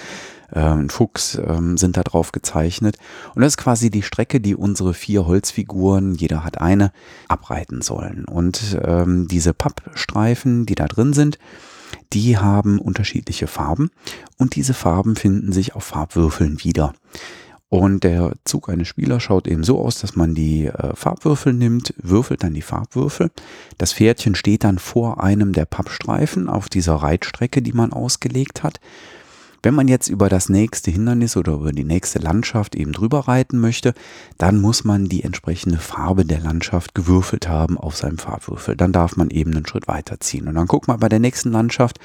äh, 0.52 0.60
ein 0.60 0.90
Fuchs 0.90 1.36
äh, 1.36 1.60
sind 1.76 1.98
da 1.98 2.04
drauf 2.04 2.32
gezeichnet. 2.32 2.98
Und 3.34 3.42
das 3.42 3.54
ist 3.54 3.58
quasi 3.58 3.90
die 3.90 4.04
Strecke, 4.04 4.40
die 4.40 4.56
unsere 4.56 4.94
vier 4.94 5.26
Holzfiguren, 5.26 6.16
jeder 6.16 6.44
hat 6.44 6.62
eine, 6.62 6.92
abreiten 7.28 7.82
sollen. 7.82 8.26
Und 8.26 8.78
ähm, 8.84 9.28
diese 9.28 9.54
Pappstreifen, 9.54 10.66
die 10.66 10.76
da 10.76 10.88
drin 10.88 11.14
sind, 11.14 11.40
die 12.14 12.38
haben 12.38 12.80
unterschiedliche 12.80 13.48
Farben 13.48 13.92
und 14.38 14.56
diese 14.56 14.74
Farben 14.74 15.16
finden 15.16 15.52
sich 15.52 15.76
auf 15.76 15.84
Farbwürfeln 15.84 16.64
wieder. 16.64 16.94
Und 17.68 18.04
der 18.04 18.34
Zug 18.46 18.70
eines 18.70 18.88
Spielers 18.88 19.24
schaut 19.24 19.48
eben 19.48 19.64
so 19.64 19.80
aus, 19.80 20.00
dass 20.00 20.16
man 20.16 20.36
die 20.36 20.68
äh, 20.68 20.96
Farbwürfel 20.96 21.52
nimmt, 21.52 21.94
würfelt 21.98 22.44
dann 22.44 22.54
die 22.54 22.62
Farbwürfel. 22.62 23.32
Das 23.78 23.92
Pferdchen 23.92 24.36
steht 24.36 24.64
dann 24.64 24.78
vor 24.78 25.22
einem 25.22 25.52
der 25.52 25.66
Pappstreifen 25.66 26.48
auf 26.48 26.70
dieser 26.70 26.96
Reitstrecke, 26.96 27.62
die 27.62 27.74
man 27.74 27.92
ausgelegt 27.92 28.64
hat. 28.64 28.80
Wenn 29.66 29.74
man 29.74 29.88
jetzt 29.88 30.10
über 30.10 30.30
das 30.30 30.48
nächste 30.48 30.92
Hindernis 30.92 31.36
oder 31.36 31.54
über 31.54 31.72
die 31.72 31.84
nächste 31.84 32.20
Landschaft 32.20 32.76
eben 32.76 32.92
drüber 32.92 33.22
reiten 33.22 33.58
möchte, 33.58 33.96
dann 34.38 34.62
muss 34.62 34.84
man 34.84 35.06
die 35.06 35.24
entsprechende 35.24 35.80
Farbe 35.80 36.24
der 36.24 36.40
Landschaft 36.40 36.94
gewürfelt 36.94 37.50
haben 37.50 37.80
auf 37.80 37.96
seinem 37.96 38.20
Farbwürfel. 38.20 38.76
Dann 38.76 38.92
darf 38.92 39.16
man 39.16 39.32
eben 39.32 39.56
einen 39.56 39.66
Schritt 39.66 39.88
weiter 39.88 40.20
ziehen. 40.20 40.48
Und 40.48 40.54
dann 40.54 40.68
guckt 40.68 40.88
man 40.88 41.00
bei 41.00 41.10
der 41.10 41.18
nächsten 41.18 41.52
Landschaft, 41.52 41.98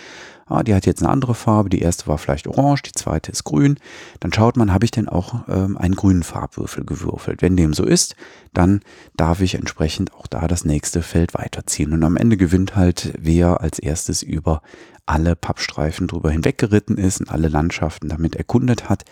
ah, 0.50 0.62
die 0.62 0.74
hat 0.74 0.86
jetzt 0.86 1.02
eine 1.02 1.10
andere 1.10 1.34
Farbe, 1.34 1.70
die 1.70 1.80
erste 1.80 2.06
war 2.06 2.18
vielleicht 2.18 2.46
orange, 2.46 2.82
die 2.82 2.92
zweite 2.92 3.32
ist 3.32 3.44
grün. 3.44 3.78
Dann 4.20 4.32
schaut 4.32 4.56
man, 4.56 4.72
habe 4.72 4.84
ich 4.84 4.90
denn 4.90 5.08
auch 5.08 5.48
ähm, 5.48 5.76
einen 5.76 5.94
grünen 5.94 6.22
Farbwürfel 6.22 6.84
gewürfelt? 6.84 7.42
Wenn 7.42 7.56
dem 7.56 7.72
so 7.72 7.84
ist, 7.84 8.16
dann 8.52 8.80
darf 9.16 9.40
ich 9.40 9.54
entsprechend 9.54 10.12
auch 10.14 10.26
da 10.26 10.48
das 10.48 10.64
nächste 10.64 11.02
Feld 11.02 11.34
weiterziehen. 11.34 11.92
Und 11.92 12.02
am 12.04 12.16
Ende 12.16 12.36
gewinnt 12.36 12.76
halt, 12.76 13.12
wer 13.18 13.60
als 13.60 13.78
erstes 13.78 14.22
über 14.22 14.62
alle 15.06 15.34
Pappstreifen 15.36 16.06
drüber 16.06 16.30
hinweggeritten 16.30 16.96
ist 16.96 17.20
und 17.20 17.30
alle 17.30 17.48
Landschaften 17.48 18.08
damit 18.08 18.36
erkundet 18.36 18.88
hat. 18.88 19.04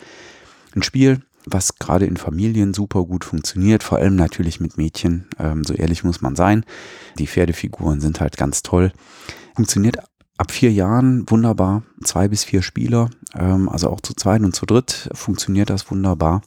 Ein 0.74 0.82
Spiel, 0.82 1.22
was 1.44 1.76
gerade 1.76 2.06
in 2.06 2.16
Familien 2.16 2.74
super 2.74 3.04
gut 3.04 3.24
funktioniert, 3.24 3.82
vor 3.82 3.98
allem 3.98 4.16
natürlich 4.16 4.60
mit 4.60 4.76
Mädchen, 4.76 5.26
ähm, 5.38 5.64
so 5.64 5.74
ehrlich 5.74 6.04
muss 6.04 6.20
man 6.20 6.36
sein. 6.36 6.64
Die 7.18 7.26
Pferdefiguren 7.26 8.00
sind 8.00 8.20
halt 8.20 8.36
ganz 8.36 8.62
toll. 8.62 8.92
Funktioniert 9.54 9.98
ab 10.38 10.52
vier 10.52 10.72
Jahren 10.72 11.28
wunderbar, 11.28 11.82
zwei 12.02 12.28
bis 12.28 12.44
vier 12.44 12.62
Spieler, 12.62 13.10
ähm, 13.34 13.68
also 13.68 13.90
auch 13.90 14.00
zu 14.00 14.14
zweit 14.14 14.42
und 14.42 14.54
zu 14.54 14.64
dritt 14.64 15.10
funktioniert 15.12 15.68
das 15.68 15.90
wunderbar. 15.90 16.42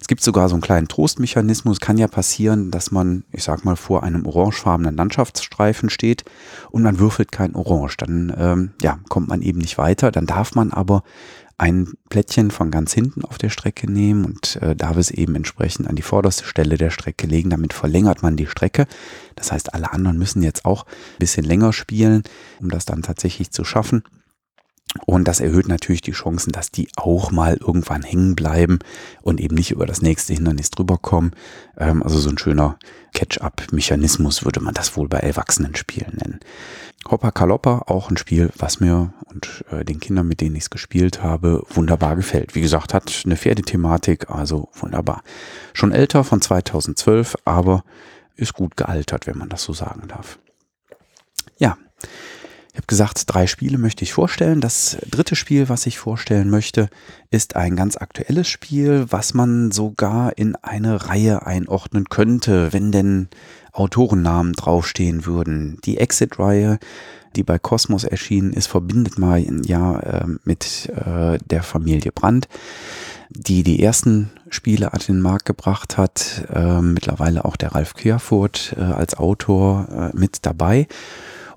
Es 0.00 0.08
gibt 0.08 0.22
sogar 0.22 0.48
so 0.48 0.56
einen 0.56 0.62
kleinen 0.62 0.88
Trostmechanismus. 0.88 1.80
Kann 1.80 1.96
ja 1.96 2.08
passieren, 2.08 2.70
dass 2.70 2.90
man, 2.90 3.24
ich 3.32 3.44
sag 3.44 3.64
mal, 3.64 3.76
vor 3.76 4.02
einem 4.02 4.26
orangefarbenen 4.26 4.96
Landschaftsstreifen 4.96 5.88
steht 5.88 6.24
und 6.70 6.82
man 6.82 6.98
würfelt 6.98 7.30
kein 7.30 7.54
Orange. 7.54 7.96
Dann 7.98 8.34
ähm, 8.36 8.70
ja, 8.82 8.98
kommt 9.08 9.28
man 9.28 9.42
eben 9.42 9.60
nicht 9.60 9.78
weiter. 9.78 10.10
Dann 10.10 10.26
darf 10.26 10.54
man 10.54 10.72
aber 10.72 11.04
ein 11.60 11.92
Plättchen 12.08 12.50
von 12.50 12.70
ganz 12.70 12.94
hinten 12.94 13.22
auf 13.22 13.36
der 13.36 13.50
Strecke 13.50 13.90
nehmen 13.90 14.24
und 14.24 14.56
äh, 14.62 14.74
darf 14.74 14.96
es 14.96 15.10
eben 15.10 15.34
entsprechend 15.34 15.88
an 15.88 15.94
die 15.94 16.00
vorderste 16.00 16.44
Stelle 16.44 16.78
der 16.78 16.88
Strecke 16.88 17.26
legen. 17.26 17.50
Damit 17.50 17.74
verlängert 17.74 18.22
man 18.22 18.36
die 18.36 18.46
Strecke. 18.46 18.86
Das 19.36 19.52
heißt, 19.52 19.74
alle 19.74 19.92
anderen 19.92 20.16
müssen 20.16 20.42
jetzt 20.42 20.64
auch 20.64 20.86
ein 20.86 21.18
bisschen 21.18 21.44
länger 21.44 21.74
spielen, 21.74 22.22
um 22.60 22.70
das 22.70 22.86
dann 22.86 23.02
tatsächlich 23.02 23.50
zu 23.50 23.64
schaffen. 23.64 24.04
Und 25.06 25.28
das 25.28 25.38
erhöht 25.38 25.68
natürlich 25.68 26.00
die 26.00 26.12
Chancen, 26.12 26.50
dass 26.50 26.72
die 26.72 26.88
auch 26.96 27.30
mal 27.30 27.56
irgendwann 27.56 28.02
hängen 28.02 28.34
bleiben 28.34 28.80
und 29.22 29.40
eben 29.40 29.54
nicht 29.54 29.70
über 29.70 29.86
das 29.86 30.02
nächste 30.02 30.32
Hindernis 30.32 30.70
drüber 30.70 30.98
kommen. 30.98 31.32
Ähm, 31.78 32.02
also 32.02 32.18
so 32.18 32.28
ein 32.28 32.38
schöner 32.38 32.76
Catch-up-Mechanismus 33.14 34.44
würde 34.44 34.60
man 34.60 34.74
das 34.74 34.96
wohl 34.96 35.08
bei 35.08 35.18
Erwachsenen-Spielen 35.18 36.16
nennen. 36.16 36.40
Hopper 37.08 37.30
Kalopper, 37.30 37.88
auch 37.88 38.10
ein 38.10 38.16
Spiel, 38.16 38.50
was 38.56 38.80
mir 38.80 39.14
und 39.26 39.64
äh, 39.70 39.84
den 39.84 40.00
Kindern, 40.00 40.26
mit 40.26 40.40
denen 40.40 40.56
ich 40.56 40.64
es 40.64 40.70
gespielt 40.70 41.22
habe, 41.22 41.62
wunderbar 41.70 42.16
gefällt. 42.16 42.54
Wie 42.56 42.60
gesagt, 42.60 42.92
hat 42.92 43.22
eine 43.24 43.36
Pferdethematik, 43.36 44.28
also 44.28 44.68
wunderbar. 44.74 45.22
Schon 45.72 45.92
älter, 45.92 46.24
von 46.24 46.42
2012, 46.42 47.36
aber 47.44 47.84
ist 48.34 48.54
gut 48.54 48.76
gealtert, 48.76 49.26
wenn 49.26 49.38
man 49.38 49.48
das 49.48 49.62
so 49.62 49.72
sagen 49.72 50.08
darf. 50.08 50.38
Ja, 51.58 51.78
ich 52.72 52.76
habe 52.76 52.86
gesagt, 52.86 53.24
drei 53.26 53.48
Spiele 53.48 53.78
möchte 53.78 54.04
ich 54.04 54.12
vorstellen. 54.12 54.60
Das 54.60 54.96
dritte 55.10 55.34
Spiel, 55.34 55.68
was 55.68 55.86
ich 55.86 55.98
vorstellen 55.98 56.50
möchte, 56.50 56.88
ist 57.30 57.56
ein 57.56 57.74
ganz 57.74 57.96
aktuelles 57.96 58.48
Spiel, 58.48 59.06
was 59.10 59.34
man 59.34 59.72
sogar 59.72 60.38
in 60.38 60.54
eine 60.54 61.08
Reihe 61.08 61.46
einordnen 61.46 62.08
könnte, 62.08 62.72
wenn 62.72 62.92
denn 62.92 63.28
Autorennamen 63.72 64.52
draufstehen 64.52 65.26
würden. 65.26 65.78
Die 65.84 65.98
Exit-Reihe, 65.98 66.78
die 67.34 67.42
bei 67.42 67.58
Cosmos 67.58 68.04
erschienen 68.04 68.52
ist, 68.52 68.68
verbindet 68.68 69.18
mal 69.18 69.38
ein 69.38 69.64
Jahr 69.64 70.04
äh, 70.04 70.26
mit 70.44 70.90
äh, 70.90 71.38
der 71.44 71.64
Familie 71.64 72.12
Brandt, 72.12 72.46
die 73.30 73.64
die 73.64 73.82
ersten 73.82 74.30
Spiele 74.48 74.92
an 74.92 75.00
den 75.08 75.20
Markt 75.20 75.44
gebracht 75.44 75.98
hat. 75.98 76.44
Äh, 76.52 76.82
mittlerweile 76.82 77.44
auch 77.44 77.56
der 77.56 77.74
Ralf 77.74 77.94
Querfurt 77.94 78.76
äh, 78.78 78.82
als 78.82 79.16
Autor 79.16 80.12
äh, 80.14 80.16
mit 80.16 80.46
dabei. 80.46 80.86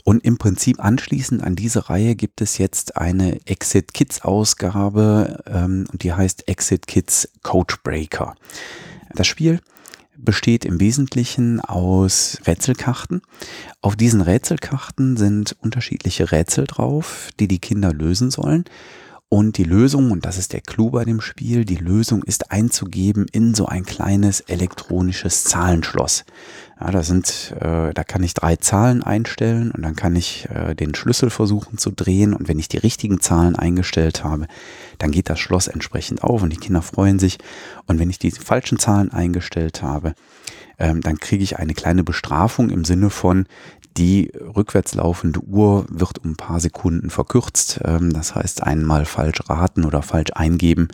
Und 0.04 0.26
im 0.26 0.38
Prinzip 0.38 0.84
anschließend 0.84 1.42
an 1.44 1.56
diese 1.56 1.90
Reihe 1.90 2.16
gibt 2.16 2.42
es 2.42 2.58
jetzt 2.58 2.98
eine 2.98 3.40
Exit 3.46 3.94
Kids 3.94 4.22
Ausgabe 4.22 5.44
ähm, 5.48 5.86
und 5.92 6.04
die 6.04 6.14
heißt 6.14 6.48
Exit 6.48 6.88
Kids 6.88 7.30
Codebreaker. 7.42 8.36
Das 9.16 9.28
Spiel 9.28 9.62
besteht 10.18 10.66
im 10.66 10.80
Wesentlichen 10.80 11.60
aus 11.62 12.38
Rätselkarten. 12.46 13.22
Auf 13.82 13.96
diesen 13.96 14.22
Rätselkarten 14.22 15.18
sind 15.18 15.56
unterschiedliche 15.62 16.32
Rätsel 16.32 16.66
drauf, 16.66 17.30
die 17.40 17.48
die 17.48 17.60
Kinder 17.60 17.94
lösen 17.94 18.30
sollen. 18.32 18.66
Und 19.34 19.58
die 19.58 19.64
Lösung, 19.64 20.12
und 20.12 20.28
das 20.28 20.38
ist 20.38 20.54
der 20.54 20.62
Clou 20.62 20.92
bei 20.92 21.06
dem 21.06 21.20
Spiel, 21.20 21.66
die 21.66 21.78
Lösung 21.78 22.22
ist 22.22 22.52
einzugeben 22.52 23.26
in 23.32 23.56
so 23.56 23.66
ein 23.66 23.84
kleines 23.84 24.42
elektronisches 24.42 25.44
Zahlenschloss. 25.46 26.24
Ja, 26.80 26.92
da 26.92 27.02
sind, 27.02 27.52
äh, 27.60 27.96
da 27.96 28.04
kann 28.04 28.22
ich 28.22 28.36
drei 28.36 28.58
Zahlen 28.58 29.02
einstellen 29.02 29.72
und 29.72 29.82
dann 29.82 29.96
kann 29.96 30.16
ich 30.16 30.48
äh, 30.52 30.76
den 30.76 30.94
Schlüssel 30.94 31.32
versuchen 31.32 31.80
zu 31.80 31.90
drehen. 31.90 32.36
Und 32.36 32.48
wenn 32.48 32.60
ich 32.60 32.68
die 32.68 32.78
richtigen 32.78 33.22
Zahlen 33.22 33.56
eingestellt 33.56 34.24
habe, 34.24 34.46
dann 35.00 35.10
geht 35.10 35.32
das 35.32 35.40
Schloss 35.40 35.68
entsprechend 35.68 36.24
auf 36.24 36.44
und 36.44 36.52
die 36.52 36.58
Kinder 36.58 36.84
freuen 36.84 37.18
sich. 37.18 37.40
Und 37.88 37.98
wenn 37.98 38.12
ich 38.12 38.20
die 38.20 38.30
falschen 38.30 38.78
Zahlen 38.78 39.12
eingestellt 39.12 39.82
habe, 39.82 40.14
ähm, 40.78 41.02
dann 41.02 41.18
kriege 41.18 41.44
ich 41.44 41.58
eine 41.58 41.74
kleine 41.74 42.04
Bestrafung 42.04 42.70
im 42.70 42.86
Sinne 42.86 43.10
von, 43.10 43.48
die 43.98 44.32
rückwärts 44.36 44.96
laufende 44.96 45.40
Uhr 45.42 45.86
wird 45.90 46.20
um 46.20 46.32
ein 46.32 46.36
paar 46.36 46.60
Sekunden 46.60 47.10
verkürzt. 47.10 47.80
Ähm, 47.84 48.12
das 48.14 48.36
heißt, 48.36 48.64
einmal 48.64 49.06
falsch 49.06 49.42
raten 49.48 49.86
oder 49.86 50.02
falsch 50.02 50.32
eingeben 50.34 50.88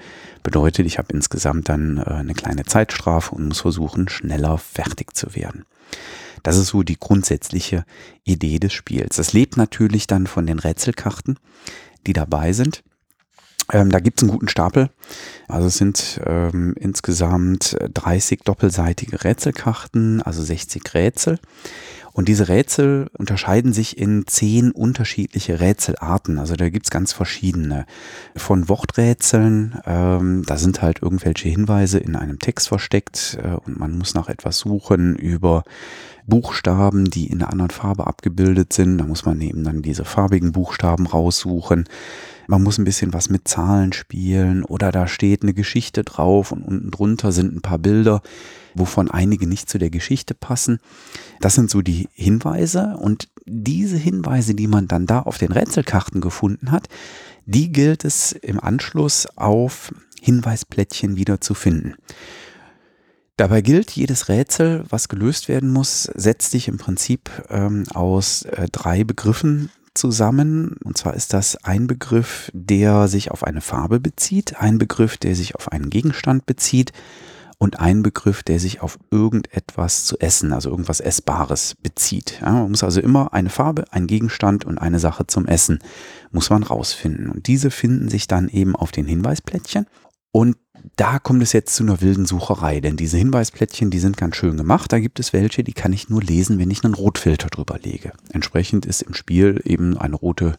bedeutet, 0.43 0.85
ich 0.85 0.97
habe 0.97 1.13
insgesamt 1.13 1.69
dann 1.69 1.97
äh, 1.97 2.09
eine 2.09 2.33
kleine 2.33 2.65
Zeitstrafe 2.65 3.35
und 3.35 3.47
muss 3.47 3.61
versuchen, 3.61 4.09
schneller 4.09 4.57
fertig 4.57 5.15
zu 5.15 5.35
werden. 5.35 5.65
Das 6.43 6.57
ist 6.57 6.67
so 6.67 6.83
die 6.83 6.99
grundsätzliche 6.99 7.85
Idee 8.23 8.59
des 8.59 8.73
Spiels. 8.73 9.17
Das 9.17 9.33
lebt 9.33 9.57
natürlich 9.57 10.07
dann 10.07 10.27
von 10.27 10.45
den 10.45 10.59
Rätselkarten, 10.59 11.37
die 12.07 12.13
dabei 12.13 12.53
sind. 12.53 12.83
Ähm, 13.71 13.91
da 13.91 13.99
gibt 13.99 14.19
es 14.19 14.23
einen 14.23 14.31
guten 14.31 14.47
Stapel. 14.47 14.89
Also 15.47 15.67
es 15.67 15.77
sind 15.77 16.19
ähm, 16.25 16.73
insgesamt 16.79 17.77
30 17.93 18.41
doppelseitige 18.43 19.23
Rätselkarten, 19.23 20.21
also 20.21 20.41
60 20.41 20.93
Rätsel. 20.93 21.39
Und 22.19 22.27
diese 22.27 22.49
Rätsel 22.49 23.09
unterscheiden 23.17 23.71
sich 23.71 23.97
in 23.97 24.27
zehn 24.27 24.71
unterschiedliche 24.71 25.61
Rätselarten. 25.61 26.37
Also 26.37 26.57
da 26.57 26.67
gibt's 26.67 26.89
ganz 26.89 27.13
verschiedene. 27.13 27.85
Von 28.35 28.67
Worträtseln, 28.67 29.79
ähm, 29.85 30.43
da 30.45 30.57
sind 30.57 30.81
halt 30.81 31.01
irgendwelche 31.01 31.47
Hinweise 31.47 31.97
in 31.97 32.17
einem 32.17 32.37
Text 32.37 32.67
versteckt 32.67 33.37
äh, 33.41 33.51
und 33.65 33.79
man 33.79 33.97
muss 33.97 34.15
nach 34.15 34.27
etwas 34.27 34.57
suchen 34.57 35.15
über 35.15 35.63
Buchstaben, 36.29 37.09
die 37.09 37.27
in 37.27 37.41
einer 37.41 37.51
anderen 37.51 37.71
Farbe 37.71 38.07
abgebildet 38.07 38.71
sind. 38.73 38.97
Da 38.99 39.05
muss 39.05 39.25
man 39.25 39.41
eben 39.41 39.63
dann 39.63 39.81
diese 39.81 40.05
farbigen 40.05 40.51
Buchstaben 40.51 41.07
raussuchen. 41.07 41.85
Man 42.47 42.63
muss 42.63 42.77
ein 42.77 42.85
bisschen 42.85 43.13
was 43.13 43.29
mit 43.29 43.47
Zahlen 43.47 43.93
spielen 43.93 44.63
oder 44.63 44.91
da 44.91 45.07
steht 45.07 45.43
eine 45.43 45.53
Geschichte 45.53 46.03
drauf 46.03 46.51
und 46.51 46.63
unten 46.63 46.91
drunter 46.91 47.31
sind 47.31 47.55
ein 47.55 47.61
paar 47.61 47.79
Bilder 47.79 48.21
wovon 48.75 49.11
einige 49.11 49.47
nicht 49.47 49.69
zu 49.69 49.77
der 49.77 49.89
Geschichte 49.89 50.33
passen. 50.33 50.79
Das 51.39 51.55
sind 51.55 51.69
so 51.69 51.81
die 51.81 52.09
Hinweise 52.13 52.97
und 52.97 53.29
diese 53.45 53.97
Hinweise, 53.97 54.55
die 54.55 54.67
man 54.67 54.87
dann 54.87 55.05
da 55.05 55.21
auf 55.21 55.37
den 55.37 55.51
Rätselkarten 55.51 56.21
gefunden 56.21 56.71
hat, 56.71 56.87
die 57.45 57.71
gilt 57.71 58.05
es 58.05 58.31
im 58.31 58.59
Anschluss 58.59 59.27
auf 59.35 59.93
Hinweisplättchen 60.21 61.15
wieder 61.15 61.41
zu 61.41 61.53
finden. 61.53 61.95
Dabei 63.39 63.61
gilt, 63.61 63.91
jedes 63.91 64.27
Rätsel, 64.27 64.83
was 64.89 65.07
gelöst 65.07 65.47
werden 65.47 65.71
muss, 65.71 66.03
setzt 66.13 66.51
sich 66.51 66.67
im 66.67 66.77
Prinzip 66.77 67.29
ähm, 67.49 67.85
aus 67.93 68.41
äh, 68.41 68.67
drei 68.69 69.05
Begriffen 69.05 69.69
zusammen. 69.93 70.75
Und 70.83 70.97
zwar 70.97 71.13
ist 71.13 71.31
das 71.31 71.55
ein 71.63 71.87
Begriff, 71.87 72.51
der 72.53 73.07
sich 73.07 73.31
auf 73.31 73.45
eine 73.45 73.61
Farbe 73.61 74.01
bezieht, 74.01 74.59
ein 74.59 74.77
Begriff, 74.77 75.15
der 75.15 75.37
sich 75.37 75.55
auf 75.55 75.71
einen 75.71 75.89
Gegenstand 75.89 76.47
bezieht 76.47 76.91
und 77.57 77.79
ein 77.79 78.03
Begriff, 78.03 78.43
der 78.43 78.59
sich 78.59 78.81
auf 78.81 78.99
irgendetwas 79.09 80.03
zu 80.03 80.19
essen, 80.19 80.51
also 80.51 80.69
irgendwas 80.69 80.99
Essbares 80.99 81.75
bezieht. 81.81 82.39
Ja, 82.41 82.51
man 82.51 82.71
muss 82.71 82.83
also 82.83 82.99
immer 82.99 83.31
eine 83.31 83.49
Farbe, 83.49 83.85
ein 83.91 84.07
Gegenstand 84.07 84.65
und 84.65 84.79
eine 84.79 84.99
Sache 84.99 85.27
zum 85.27 85.45
Essen 85.45 85.79
muss 86.31 86.49
man 86.49 86.63
rausfinden. 86.63 87.29
Und 87.29 87.47
diese 87.47 87.71
finden 87.71 88.09
sich 88.09 88.27
dann 88.27 88.49
eben 88.49 88.75
auf 88.75 88.91
den 88.91 89.05
Hinweisplättchen. 89.05 89.85
Und 90.31 90.57
da 90.95 91.19
kommt 91.19 91.43
es 91.43 91.53
jetzt 91.53 91.75
zu 91.75 91.83
einer 91.83 92.01
wilden 92.01 92.25
Sucherei, 92.25 92.81
denn 92.81 92.97
diese 92.97 93.17
Hinweisplättchen, 93.17 93.89
die 93.89 93.99
sind 93.99 94.17
ganz 94.17 94.35
schön 94.35 94.57
gemacht. 94.57 94.91
Da 94.91 94.99
gibt 94.99 95.19
es 95.19 95.33
welche, 95.33 95.63
die 95.63 95.73
kann 95.73 95.93
ich 95.93 96.09
nur 96.09 96.21
lesen, 96.21 96.59
wenn 96.59 96.71
ich 96.71 96.83
einen 96.83 96.93
Rotfilter 96.93 97.49
drüber 97.49 97.79
lege. 97.81 98.11
Entsprechend 98.31 98.85
ist 98.85 99.01
im 99.01 99.13
Spiel 99.13 99.61
eben 99.65 99.97
eine 99.97 100.15
rote 100.15 100.55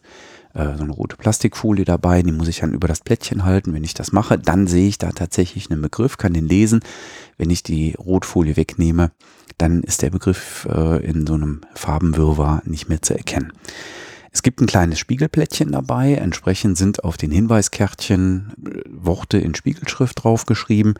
äh, 0.53 0.75
so 0.77 0.83
eine 0.83 0.91
rote 0.91 1.15
Plastikfolie 1.15 1.85
dabei, 1.85 2.21
die 2.23 2.31
muss 2.31 2.47
ich 2.47 2.59
dann 2.59 2.73
über 2.73 2.87
das 2.87 3.01
Plättchen 3.01 3.43
halten. 3.43 3.73
Wenn 3.73 3.83
ich 3.83 3.93
das 3.93 4.11
mache, 4.11 4.37
dann 4.37 4.67
sehe 4.67 4.87
ich 4.87 4.97
da 4.97 5.11
tatsächlich 5.11 5.71
einen 5.71 5.81
Begriff, 5.81 6.17
kann 6.17 6.33
den 6.33 6.47
lesen. 6.47 6.81
Wenn 7.37 7.49
ich 7.49 7.63
die 7.63 7.95
Rotfolie 7.97 8.57
wegnehme, 8.57 9.11
dann 9.57 9.81
ist 9.83 10.01
der 10.01 10.09
Begriff 10.09 10.67
äh, 10.69 11.05
in 11.05 11.25
so 11.25 11.35
einem 11.35 11.61
Farbenwirrwarr 11.73 12.63
nicht 12.65 12.89
mehr 12.89 13.01
zu 13.01 13.15
erkennen. 13.15 13.53
Es 14.33 14.43
gibt 14.43 14.61
ein 14.61 14.67
kleines 14.67 14.97
Spiegelplättchen 14.97 15.73
dabei. 15.73 16.13
Entsprechend 16.13 16.77
sind 16.77 17.03
auf 17.03 17.17
den 17.17 17.31
Hinweiskärtchen 17.31 18.53
äh, 18.65 18.81
Worte 18.89 19.37
in 19.37 19.55
Spiegelschrift 19.55 20.23
draufgeschrieben 20.23 20.93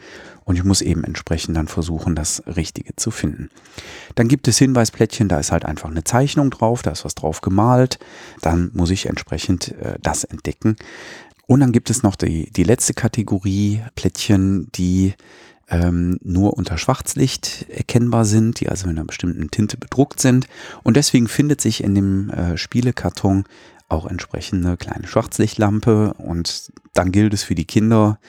und 0.43 0.57
ich 0.57 0.65
muss 0.65 0.81
eben 0.81 1.05
entsprechend 1.05 1.55
dann 1.55 1.69
versuchen, 1.69 2.13
das 2.13 2.43
Richtige 2.45 2.95
zu 2.97 3.09
finden. 3.09 3.50
Dann 4.15 4.27
gibt 4.27 4.50
es 4.50 4.57
Hinweisplättchen, 4.57 5.29
da 5.29 5.39
ist 5.39 5.53
halt 5.53 5.63
einfach 5.63 5.89
eine 5.89 6.03
Zeichnung 6.03 6.50
drauf, 6.50 6.81
da 6.81 6.91
ist 6.91 7.05
was 7.05 7.15
drauf 7.15 7.39
gemalt. 7.39 8.00
Dann 8.41 8.71
muss 8.73 8.89
ich 8.89 9.05
entsprechend 9.05 9.69
äh, 9.79 9.97
das 10.01 10.25
entdecken. 10.25 10.75
Und 11.47 11.61
dann 11.61 11.71
gibt 11.71 11.89
es 11.89 12.03
noch 12.03 12.15
die, 12.15 12.51
die 12.51 12.63
letzte 12.63 12.93
Kategorie 12.93 13.81
Plättchen, 13.95 14.69
die 14.73 15.13
ähm, 15.72 16.20
nur 16.22 16.58
unter 16.58 16.78
Schwarzlicht 16.78 17.66
erkennbar 17.70 18.25
sind, 18.25 18.60
die 18.60 18.70
also 18.70 18.88
mit 18.88 18.98
einer 18.98 19.06
bestimmten 19.06 19.50
Tinte 19.50 19.78
bedruckt 19.78 20.20
sind. 20.20 20.48
Und 20.84 20.98
deswegen 20.98 21.28
findet 21.28 21.62
sich 21.62 21.84
in 21.84 21.96
dem 21.96 22.30
äh, 22.30 22.58
Spielekarton 22.58 23.46
auch 23.88 24.06
entsprechende 24.06 24.78
kleine 24.78 25.08
Schwarzlichtlampe. 25.08 26.13
Und 26.16 26.72
dann 26.94 27.12
gilt 27.12 27.34
es 27.34 27.44
für 27.44 27.56
die 27.56 27.66
Kinder, 27.66 28.20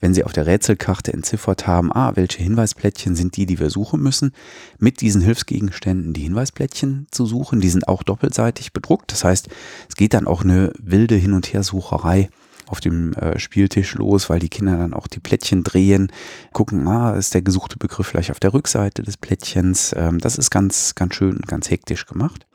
wenn 0.00 0.14
Sie 0.14 0.24
auf 0.24 0.32
der 0.32 0.46
Rätselkarte 0.46 1.12
entziffert 1.12 1.66
haben, 1.66 1.92
ah, 1.92 2.12
welche 2.16 2.42
Hinweisplättchen 2.42 3.14
sind 3.14 3.36
die, 3.36 3.46
die 3.46 3.58
wir 3.58 3.70
suchen 3.70 4.02
müssen, 4.02 4.32
mit 4.78 5.00
diesen 5.00 5.20
Hilfsgegenständen 5.20 6.12
die 6.12 6.22
Hinweisplättchen 6.22 7.06
zu 7.10 7.26
suchen. 7.26 7.60
Die 7.60 7.70
sind 7.70 7.88
auch 7.88 8.02
doppelseitig 8.02 8.72
bedruckt. 8.72 9.12
Das 9.12 9.24
heißt, 9.24 9.48
es 9.88 9.96
geht 9.96 10.14
dann 10.14 10.26
auch 10.26 10.44
eine 10.44 10.72
wilde 10.78 11.14
Hin- 11.14 11.32
und 11.32 11.52
Hersucherei 11.52 12.28
auf 12.66 12.80
dem 12.80 13.12
äh, 13.14 13.38
Spieltisch 13.38 13.94
los, 13.94 14.28
weil 14.28 14.40
die 14.40 14.48
Kinder 14.48 14.76
dann 14.76 14.94
auch 14.94 15.06
die 15.06 15.20
Plättchen 15.20 15.62
drehen, 15.62 16.10
gucken, 16.52 16.86
ah, 16.88 17.14
ist 17.14 17.34
der 17.34 17.42
gesuchte 17.42 17.78
Begriff 17.78 18.06
vielleicht 18.06 18.30
auf 18.30 18.40
der 18.40 18.52
Rückseite 18.52 19.02
des 19.02 19.16
Plättchens. 19.16 19.94
Ähm, 19.96 20.18
das 20.18 20.36
ist 20.36 20.50
ganz, 20.50 20.94
ganz 20.94 21.14
schön 21.14 21.36
und 21.36 21.46
ganz 21.46 21.70
hektisch 21.70 22.06
gemacht. 22.06 22.46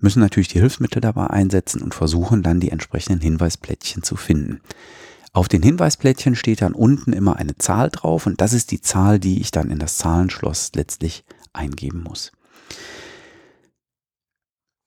Müssen 0.00 0.20
natürlich 0.20 0.48
die 0.48 0.60
Hilfsmittel 0.60 1.00
dabei 1.00 1.28
einsetzen 1.28 1.82
und 1.82 1.94
versuchen 1.94 2.42
dann 2.42 2.60
die 2.60 2.70
entsprechenden 2.70 3.20
Hinweisplättchen 3.20 4.02
zu 4.02 4.16
finden. 4.16 4.60
Auf 5.32 5.46
den 5.46 5.62
Hinweisplättchen 5.62 6.34
steht 6.34 6.62
dann 6.62 6.72
unten 6.72 7.12
immer 7.12 7.36
eine 7.36 7.56
Zahl 7.56 7.90
drauf 7.90 8.26
und 8.26 8.40
das 8.40 8.52
ist 8.52 8.72
die 8.72 8.80
Zahl, 8.80 9.20
die 9.20 9.40
ich 9.40 9.52
dann 9.52 9.70
in 9.70 9.78
das 9.78 9.98
Zahlenschloss 9.98 10.72
letztlich 10.74 11.24
eingeben 11.52 12.02
muss. 12.02 12.32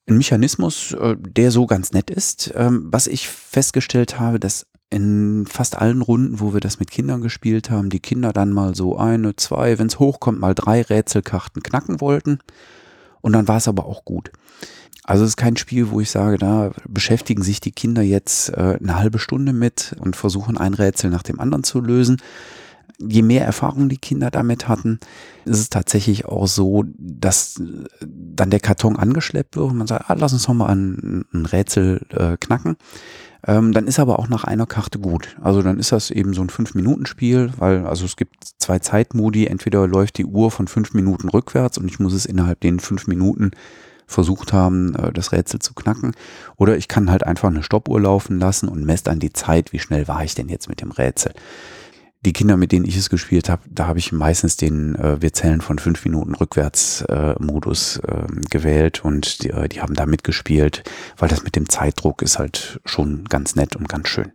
Ein 0.07 0.17
Mechanismus, 0.17 0.93
äh, 0.93 1.15
der 1.17 1.51
so 1.51 1.65
ganz 1.65 1.91
nett 1.91 2.09
ist, 2.09 2.53
ähm, 2.55 2.87
was 2.91 3.07
ich 3.07 3.27
festgestellt 3.29 4.19
habe, 4.19 4.39
dass 4.39 4.65
in 4.89 5.47
fast 5.47 5.77
allen 5.77 6.03
Runden, 6.03 6.39
wo 6.39 6.53
wir 6.53 6.59
das 6.59 6.79
mit 6.79 6.91
Kindern 6.91 7.21
gespielt 7.21 7.71
haben, 7.71 7.89
die 7.89 7.99
Kinder 7.99 8.31
dann 8.31 8.51
mal 8.51 8.75
so 8.75 8.95
eine, 8.95 9.35
zwei, 9.35 9.79
wenn 9.79 9.87
es 9.87 9.97
hochkommt, 9.97 10.39
mal 10.39 10.53
drei 10.53 10.83
Rätselkarten 10.83 11.63
knacken 11.63 11.99
wollten. 11.99 12.39
Und 13.21 13.33
dann 13.33 13.47
war 13.47 13.57
es 13.57 13.67
aber 13.67 13.85
auch 13.85 14.05
gut. 14.05 14.31
Also 15.03 15.23
es 15.23 15.31
ist 15.31 15.37
kein 15.37 15.57
Spiel, 15.57 15.89
wo 15.89 15.99
ich 15.99 16.11
sage, 16.11 16.37
da 16.37 16.71
beschäftigen 16.87 17.41
sich 17.41 17.59
die 17.59 17.71
Kinder 17.71 18.03
jetzt 18.03 18.49
äh, 18.49 18.77
eine 18.79 18.95
halbe 18.95 19.17
Stunde 19.17 19.51
mit 19.51 19.95
und 19.99 20.15
versuchen 20.15 20.57
ein 20.57 20.75
Rätsel 20.75 21.09
nach 21.09 21.23
dem 21.23 21.39
anderen 21.39 21.63
zu 21.63 21.81
lösen. 21.81 22.21
Je 22.99 23.21
mehr 23.21 23.45
Erfahrung 23.45 23.89
die 23.89 23.97
Kinder 23.97 24.31
damit 24.31 24.67
hatten, 24.67 24.99
ist 25.45 25.59
es 25.59 25.69
tatsächlich 25.69 26.25
auch 26.25 26.47
so, 26.47 26.83
dass 26.97 27.59
äh, 27.59 28.05
dann 28.05 28.49
der 28.49 28.59
Karton 28.59 28.95
angeschleppt 28.97 29.55
wird 29.55 29.71
und 29.71 29.77
man 29.77 29.87
sagt, 29.87 30.09
ah, 30.09 30.15
lass 30.17 30.33
uns 30.33 30.47
noch 30.47 30.55
mal 30.55 30.69
ein, 30.69 31.25
ein 31.33 31.45
Rätsel 31.45 32.01
äh, 32.09 32.37
knacken. 32.37 32.77
Ähm, 33.45 33.73
dann 33.73 33.87
ist 33.87 33.99
aber 33.99 34.19
auch 34.19 34.29
nach 34.29 34.45
einer 34.45 34.65
Karte 34.65 34.99
gut. 34.99 35.35
Also 35.41 35.61
dann 35.61 35.77
ist 35.77 35.91
das 35.91 36.11
eben 36.11 36.33
so 36.33 36.41
ein 36.41 36.49
Fünf-Minuten-Spiel, 36.49 37.51
weil 37.57 37.85
also 37.85 38.05
es 38.05 38.15
gibt 38.15 38.35
zwei 38.57 38.79
Zeitmodi. 38.79 39.47
Entweder 39.47 39.85
läuft 39.85 40.17
die 40.17 40.25
Uhr 40.25 40.49
von 40.49 40.67
fünf 40.67 40.93
Minuten 40.93 41.27
rückwärts 41.27 41.77
und 41.77 41.87
ich 41.87 41.99
muss 41.99 42.13
es 42.13 42.25
innerhalb 42.25 42.61
den 42.61 42.79
fünf 42.79 43.07
Minuten 43.07 43.51
versucht 44.07 44.53
haben, 44.53 44.95
äh, 44.95 45.11
das 45.11 45.33
Rätsel 45.33 45.59
zu 45.59 45.73
knacken. 45.73 46.13
Oder 46.55 46.77
ich 46.77 46.87
kann 46.87 47.11
halt 47.11 47.23
einfach 47.23 47.49
eine 47.49 47.63
Stoppuhr 47.63 47.99
laufen 47.99 48.39
lassen 48.39 48.69
und 48.69 48.85
messe 48.85 49.05
dann 49.05 49.19
die 49.19 49.33
Zeit, 49.33 49.73
wie 49.73 49.79
schnell 49.79 50.07
war 50.07 50.23
ich 50.23 50.35
denn 50.35 50.47
jetzt 50.47 50.69
mit 50.69 50.81
dem 50.81 50.91
Rätsel. 50.91 51.33
Die 52.25 52.31
Kinder, 52.31 52.55
mit 52.55 52.71
denen 52.71 52.85
ich 52.85 52.95
es 52.95 53.09
gespielt 53.09 53.49
habe, 53.49 53.63
da 53.69 53.87
habe 53.87 53.99
ich 53.99 54.13
meistens 54.13 54.55
den 54.55 54.95
äh, 54.95 55.21
Wir 55.21 55.33
zählen 55.33 55.59
von 55.59 55.77
fünf 55.77 56.05
Minuten 56.05 56.35
rückwärts 56.35 57.01
äh, 57.01 57.31
äh, 57.33 57.37
gewählt 58.49 59.03
und 59.03 59.43
die, 59.43 59.49
äh, 59.49 59.67
die 59.67 59.81
haben 59.81 59.93
da 59.93 60.05
mitgespielt, 60.05 60.83
weil 61.17 61.27
das 61.27 61.43
mit 61.43 61.57
dem 61.57 61.67
Zeitdruck 61.67 62.21
ist 62.21 62.39
halt 62.39 62.79
schon 62.85 63.25
ganz 63.25 63.55
nett 63.55 63.75
und 63.75 63.89
ganz 63.89 64.07
schön. 64.07 64.31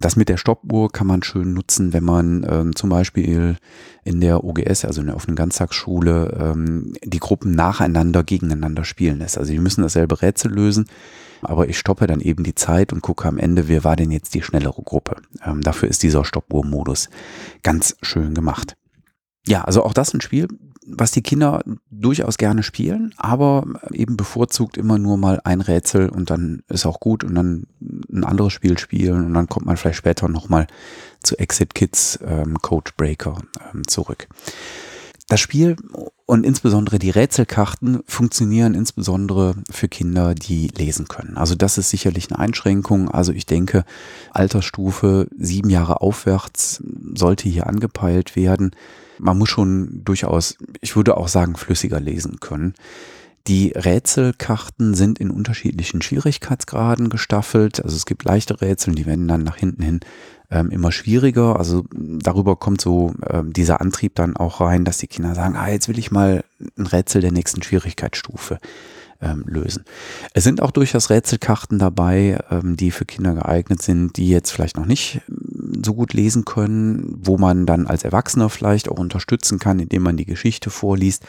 Das 0.00 0.16
mit 0.16 0.30
der 0.30 0.38
Stoppuhr 0.38 0.90
kann 0.90 1.06
man 1.06 1.22
schön 1.22 1.52
nutzen, 1.52 1.92
wenn 1.92 2.04
man 2.04 2.46
ähm, 2.48 2.74
zum 2.74 2.88
Beispiel 2.88 3.56
in 4.02 4.20
der 4.22 4.42
OGS, 4.42 4.86
also 4.86 5.02
in 5.02 5.08
der 5.08 5.16
offenen 5.16 5.36
Ganztagsschule, 5.36 6.38
ähm, 6.40 6.94
die 7.04 7.20
Gruppen 7.20 7.52
nacheinander 7.52 8.24
gegeneinander 8.24 8.84
spielen 8.84 9.18
lässt. 9.18 9.36
Also 9.36 9.52
die 9.52 9.58
müssen 9.58 9.82
dasselbe 9.82 10.22
Rätsel 10.22 10.52
lösen, 10.52 10.86
aber 11.42 11.68
ich 11.68 11.78
stoppe 11.78 12.06
dann 12.06 12.20
eben 12.20 12.44
die 12.44 12.54
Zeit 12.54 12.94
und 12.94 13.02
gucke 13.02 13.28
am 13.28 13.36
Ende, 13.36 13.68
wer 13.68 13.84
war 13.84 13.94
denn 13.94 14.10
jetzt 14.10 14.32
die 14.32 14.42
schnellere 14.42 14.82
Gruppe. 14.82 15.16
Ähm, 15.44 15.60
dafür 15.60 15.90
ist 15.90 16.02
dieser 16.02 16.24
Stoppuhr-Modus 16.24 17.10
ganz 17.62 17.94
schön 18.00 18.32
gemacht. 18.32 18.76
Ja, 19.46 19.64
also 19.64 19.84
auch 19.84 19.94
das 19.94 20.12
ein 20.14 20.20
Spiel, 20.20 20.48
was 20.86 21.12
die 21.12 21.22
Kinder 21.22 21.62
durchaus 21.90 22.36
gerne 22.36 22.62
spielen, 22.62 23.14
aber 23.16 23.64
eben 23.92 24.16
bevorzugt 24.16 24.76
immer 24.76 24.98
nur 24.98 25.16
mal 25.16 25.40
ein 25.44 25.60
Rätsel 25.60 26.08
und 26.08 26.30
dann 26.30 26.62
ist 26.68 26.86
auch 26.86 27.00
gut 27.00 27.24
und 27.24 27.34
dann 27.34 27.66
ein 28.12 28.24
anderes 28.24 28.52
Spiel 28.52 28.78
spielen 28.78 29.26
und 29.26 29.34
dann 29.34 29.48
kommt 29.48 29.66
man 29.66 29.76
vielleicht 29.76 29.98
später 29.98 30.28
nochmal 30.28 30.66
zu 31.22 31.38
Exit 31.38 31.74
Kids 31.74 32.18
ähm, 32.24 32.58
Code 32.60 32.90
Breaker 32.96 33.42
ähm, 33.72 33.86
zurück. 33.86 34.28
Das 35.28 35.40
Spiel 35.40 35.76
und 36.30 36.46
insbesondere 36.46 36.98
die 36.98 37.10
Rätselkarten 37.10 38.00
funktionieren 38.06 38.74
insbesondere 38.74 39.54
für 39.70 39.88
Kinder, 39.88 40.34
die 40.34 40.68
lesen 40.68 41.08
können. 41.08 41.36
Also 41.36 41.54
das 41.54 41.76
ist 41.76 41.90
sicherlich 41.90 42.30
eine 42.30 42.38
Einschränkung. 42.38 43.10
Also 43.10 43.32
ich 43.32 43.46
denke, 43.46 43.84
Altersstufe 44.30 45.28
sieben 45.36 45.70
Jahre 45.70 46.00
aufwärts 46.00 46.82
sollte 47.14 47.48
hier 47.48 47.66
angepeilt 47.66 48.36
werden 48.36 48.70
man 49.20 49.38
muss 49.38 49.48
schon 49.48 50.02
durchaus, 50.04 50.56
ich 50.80 50.96
würde 50.96 51.16
auch 51.16 51.28
sagen, 51.28 51.56
flüssiger 51.56 52.00
lesen 52.00 52.40
können. 52.40 52.74
Die 53.46 53.72
Rätselkarten 53.74 54.94
sind 54.94 55.18
in 55.18 55.30
unterschiedlichen 55.30 56.02
Schwierigkeitsgraden 56.02 57.08
gestaffelt. 57.08 57.82
Also 57.82 57.96
es 57.96 58.06
gibt 58.06 58.24
leichte 58.24 58.60
Rätsel, 58.60 58.94
die 58.94 59.06
werden 59.06 59.28
dann 59.28 59.42
nach 59.42 59.56
hinten 59.56 59.82
hin 59.82 60.00
ähm, 60.50 60.70
immer 60.70 60.92
schwieriger. 60.92 61.56
Also 61.58 61.84
darüber 61.92 62.56
kommt 62.56 62.80
so 62.80 63.14
ähm, 63.28 63.52
dieser 63.52 63.80
Antrieb 63.80 64.14
dann 64.14 64.36
auch 64.36 64.60
rein, 64.60 64.84
dass 64.84 64.98
die 64.98 65.06
Kinder 65.06 65.34
sagen, 65.34 65.56
ah, 65.56 65.68
jetzt 65.68 65.88
will 65.88 65.98
ich 65.98 66.10
mal 66.10 66.44
ein 66.78 66.86
Rätsel 66.86 67.20
der 67.20 67.32
nächsten 67.32 67.62
Schwierigkeitsstufe 67.62 68.58
ähm, 69.20 69.44
lösen. 69.46 69.84
Es 70.32 70.44
sind 70.44 70.62
auch 70.62 70.70
durchaus 70.70 71.10
Rätselkarten 71.10 71.78
dabei, 71.78 72.38
ähm, 72.50 72.76
die 72.76 72.90
für 72.90 73.04
Kinder 73.04 73.34
geeignet 73.34 73.82
sind, 73.82 74.16
die 74.16 74.28
jetzt 74.28 74.50
vielleicht 74.50 74.76
noch 74.76 74.86
nicht 74.86 75.20
ähm, 75.28 75.82
so 75.84 75.94
gut 75.94 76.12
lesen 76.12 76.44
können, 76.44 77.18
wo 77.22 77.38
man 77.38 77.66
dann 77.66 77.86
als 77.86 78.04
Erwachsener 78.04 78.48
vielleicht 78.48 78.88
auch 78.88 78.98
unterstützen 78.98 79.58
kann, 79.58 79.78
indem 79.78 80.02
man 80.02 80.16
die 80.16 80.24
Geschichte 80.24 80.70
vorliest 80.70 81.24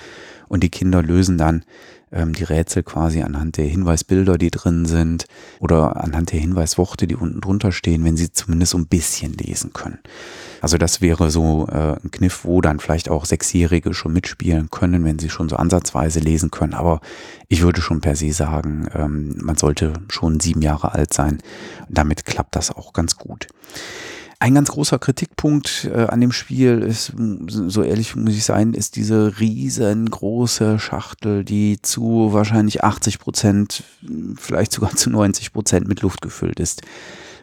und 0.48 0.64
die 0.64 0.70
Kinder 0.70 1.04
lösen 1.04 1.38
dann 1.38 1.64
ähm, 2.12 2.34
die 2.34 2.44
Rätsel 2.44 2.84
quasi 2.84 3.22
anhand 3.22 3.58
der 3.58 3.66
Hinweisbilder, 3.66 4.38
die 4.38 4.52
drin 4.52 4.86
sind 4.86 5.26
oder 5.60 6.04
anhand 6.04 6.32
der 6.32 6.40
Hinweisworte, 6.40 7.08
die 7.08 7.16
unten 7.16 7.42
drunter 7.42 7.72
stehen, 7.72 8.04
wenn 8.04 8.18
sie 8.18 8.32
zumindest 8.32 8.72
so 8.72 8.78
ein 8.78 8.88
bisschen 8.88 9.34
lesen 9.34 9.74
können. 9.74 10.00
Also 10.62 10.78
das 10.78 11.02
wäre 11.02 11.32
so 11.32 11.68
äh, 11.72 11.96
ein 12.04 12.12
Kniff, 12.12 12.46
wo 12.46 12.62
dann 12.62 12.80
vielleicht 12.80 13.10
auch 13.10 13.26
Sechsjährige 13.26 13.94
schon 13.94 14.14
mitspielen 14.14 14.70
können, 14.70 15.04
wenn 15.04 15.18
sie 15.18 15.30
schon 15.30 15.50
so 15.50 15.56
ansatzweise 15.56 16.20
lesen 16.20 16.52
können. 16.52 16.74
Aber 16.74 17.02
ich 17.48 17.64
würde 17.64 17.82
schon 17.82 18.02
per 18.02 18.16
se 18.16 18.32
sagen, 18.32 18.88
ähm, 18.94 19.36
man 19.42 19.58
sollte 19.58 19.94
schon 20.10 20.40
sieben 20.40 20.62
Jahre 20.62 20.94
alt 20.94 21.14
sein. 21.14 21.40
Damit 21.90 22.26
klappt 22.26 22.56
das 22.56 22.72
auch 22.72 22.94
ganz 22.94 23.18
gut. 23.18 23.48
Ein 24.42 24.56
ganz 24.56 24.72
großer 24.72 24.98
Kritikpunkt 24.98 25.88
äh, 25.94 26.08
an 26.08 26.20
dem 26.20 26.32
Spiel 26.32 26.80
ist, 26.80 27.14
so 27.48 27.84
ehrlich 27.84 28.16
muss 28.16 28.34
ich 28.34 28.44
sein, 28.44 28.74
ist 28.74 28.96
diese 28.96 29.40
riesengroße 29.40 30.80
Schachtel, 30.80 31.46
die 31.46 31.80
zu 31.84 32.34
wahrscheinlich 32.34 32.84
80 32.84 33.20
Prozent, 33.20 33.84
vielleicht 34.40 34.72
sogar 34.72 34.96
zu 34.96 35.12
90 35.12 35.54
Prozent 35.54 35.88
mit 35.88 36.02
Luft 36.02 36.24
gefüllt 36.24 36.60
ist. 36.60 36.82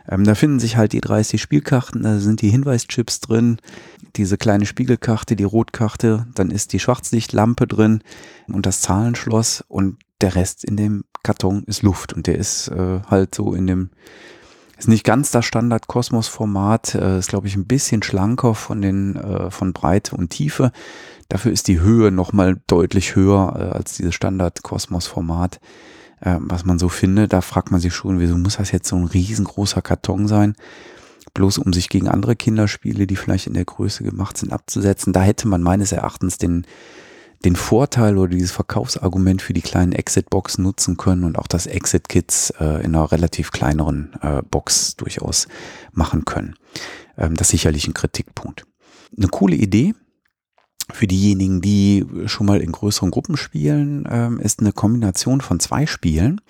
Ähm, 0.09 0.25
da 0.25 0.35
finden 0.35 0.59
sich 0.59 0.77
halt 0.77 0.93
die 0.93 1.01
30 1.01 1.41
Spielkarten, 1.41 2.03
da 2.03 2.19
sind 2.19 2.43
die 2.43 2.51
Hinweischips 2.51 3.21
drin, 3.21 3.59
diese 4.17 4.37
kleine 4.37 4.67
Spiegelkarte, 4.67 5.37
die 5.37 5.45
Rotkarte, 5.45 6.27
dann 6.35 6.51
ist 6.51 6.73
die 6.73 6.81
Schwarzlichtlampe 6.81 7.69
drin 7.69 8.03
und 8.49 8.67
das 8.67 8.81
Zahlenschloss 8.81 9.65
und 9.69 9.99
der 10.21 10.35
Rest 10.35 10.65
in 10.65 10.77
dem 10.77 11.05
Karton 11.23 11.63
ist 11.69 11.83
Luft 11.83 12.13
und 12.13 12.27
der 12.27 12.39
ist 12.39 12.67
äh, 12.73 13.03
halt 13.09 13.37
so 13.37 13.55
in 13.55 13.69
dem 13.69 13.91
ist 14.79 14.89
nicht 14.89 15.05
ganz 15.05 15.31
das 15.33 15.45
Standard-Kosmos-Format, 15.45 16.95
äh, 16.95 17.19
ist 17.19 17.29
glaube 17.29 17.49
ich 17.49 17.57
ein 17.57 17.67
bisschen 17.67 18.03
schlanker 18.03 18.55
von 18.55 18.81
den 18.81 19.17
äh, 19.17 19.51
von 19.51 19.73
Breite 19.73 20.17
und 20.17 20.31
Tiefe. 20.31 20.71
Dafür 21.29 21.53
ist 21.53 21.69
die 21.69 21.81
Höhe 21.81 22.11
nochmal 22.11 22.61
deutlich 22.69 23.17
höher 23.17 23.55
äh, 23.59 23.77
als 23.77 23.97
dieses 23.97 24.15
Standard-Kosmos-Format, 24.15 25.61
äh, 26.21 26.37
was 26.39 26.65
man 26.65 26.79
so 26.79 26.89
findet. 26.89 27.33
Da 27.33 27.41
fragt 27.41 27.71
man 27.71 27.81
sich 27.81 27.93
schon, 27.93 28.21
wieso 28.21 28.39
muss 28.39 28.57
das 28.57 28.71
jetzt 28.71 28.89
so 28.89 28.97
ein 28.97 29.05
riesengroßer 29.05 29.83
Karton 29.83 30.29
sein? 30.29 30.55
Bloß 31.35 31.59
um 31.59 31.73
sich 31.73 31.89
gegen 31.89 32.09
andere 32.09 32.37
Kinderspiele, 32.37 33.07
die 33.07 33.17
vielleicht 33.17 33.49
in 33.49 33.55
der 33.55 33.65
Größe 33.65 34.05
gemacht 34.05 34.39
sind, 34.39 34.53
abzusetzen. 34.53 35.13
Da 35.13 35.21
hätte 35.21 35.49
man 35.49 35.63
meines 35.63 35.93
Erachtens 35.93 36.39
den 36.39 36.67
den 37.45 37.57
Vorteil 37.57 38.19
oder 38.19 38.31
dieses 38.31 38.51
Verkaufsargument 38.51 39.43
für 39.43 39.53
die 39.53 39.63
kleinen 39.63 39.93
Exit-Boxen 39.93 40.65
nutzen 40.65 40.97
können 40.97 41.25
und 41.25 41.39
auch 41.39 41.47
das 41.47 41.67
Exit-Kits 41.67 42.51
äh, 42.59 42.83
in 42.85 42.95
einer 42.95 43.11
relativ 43.13 43.53
kleineren 43.53 44.13
äh, 44.23 44.43
Box 44.43 44.97
durchaus 44.97 45.47
machen 45.93 46.25
können. 46.25 46.57
Ähm, 47.17 47.35
das 47.35 47.49
ist 47.49 47.53
sicherlich 47.53 47.87
ein 47.87 47.95
Kritikpunkt. 47.95 48.65
Eine 49.17 49.29
coole 49.29 49.55
Idee 49.55 49.95
für 50.93 51.07
diejenigen, 51.07 51.61
die 51.61 52.05
schon 52.27 52.47
mal 52.47 52.61
in 52.61 52.73
größeren 52.73 53.11
Gruppen 53.11 53.37
spielen, 53.37 54.09
ähm, 54.11 54.41
ist 54.41 54.61
eine 54.61 54.73
Kombination 54.73 55.41
von 55.41 55.61
zwei 55.61 55.87
Spielen. 55.87 56.41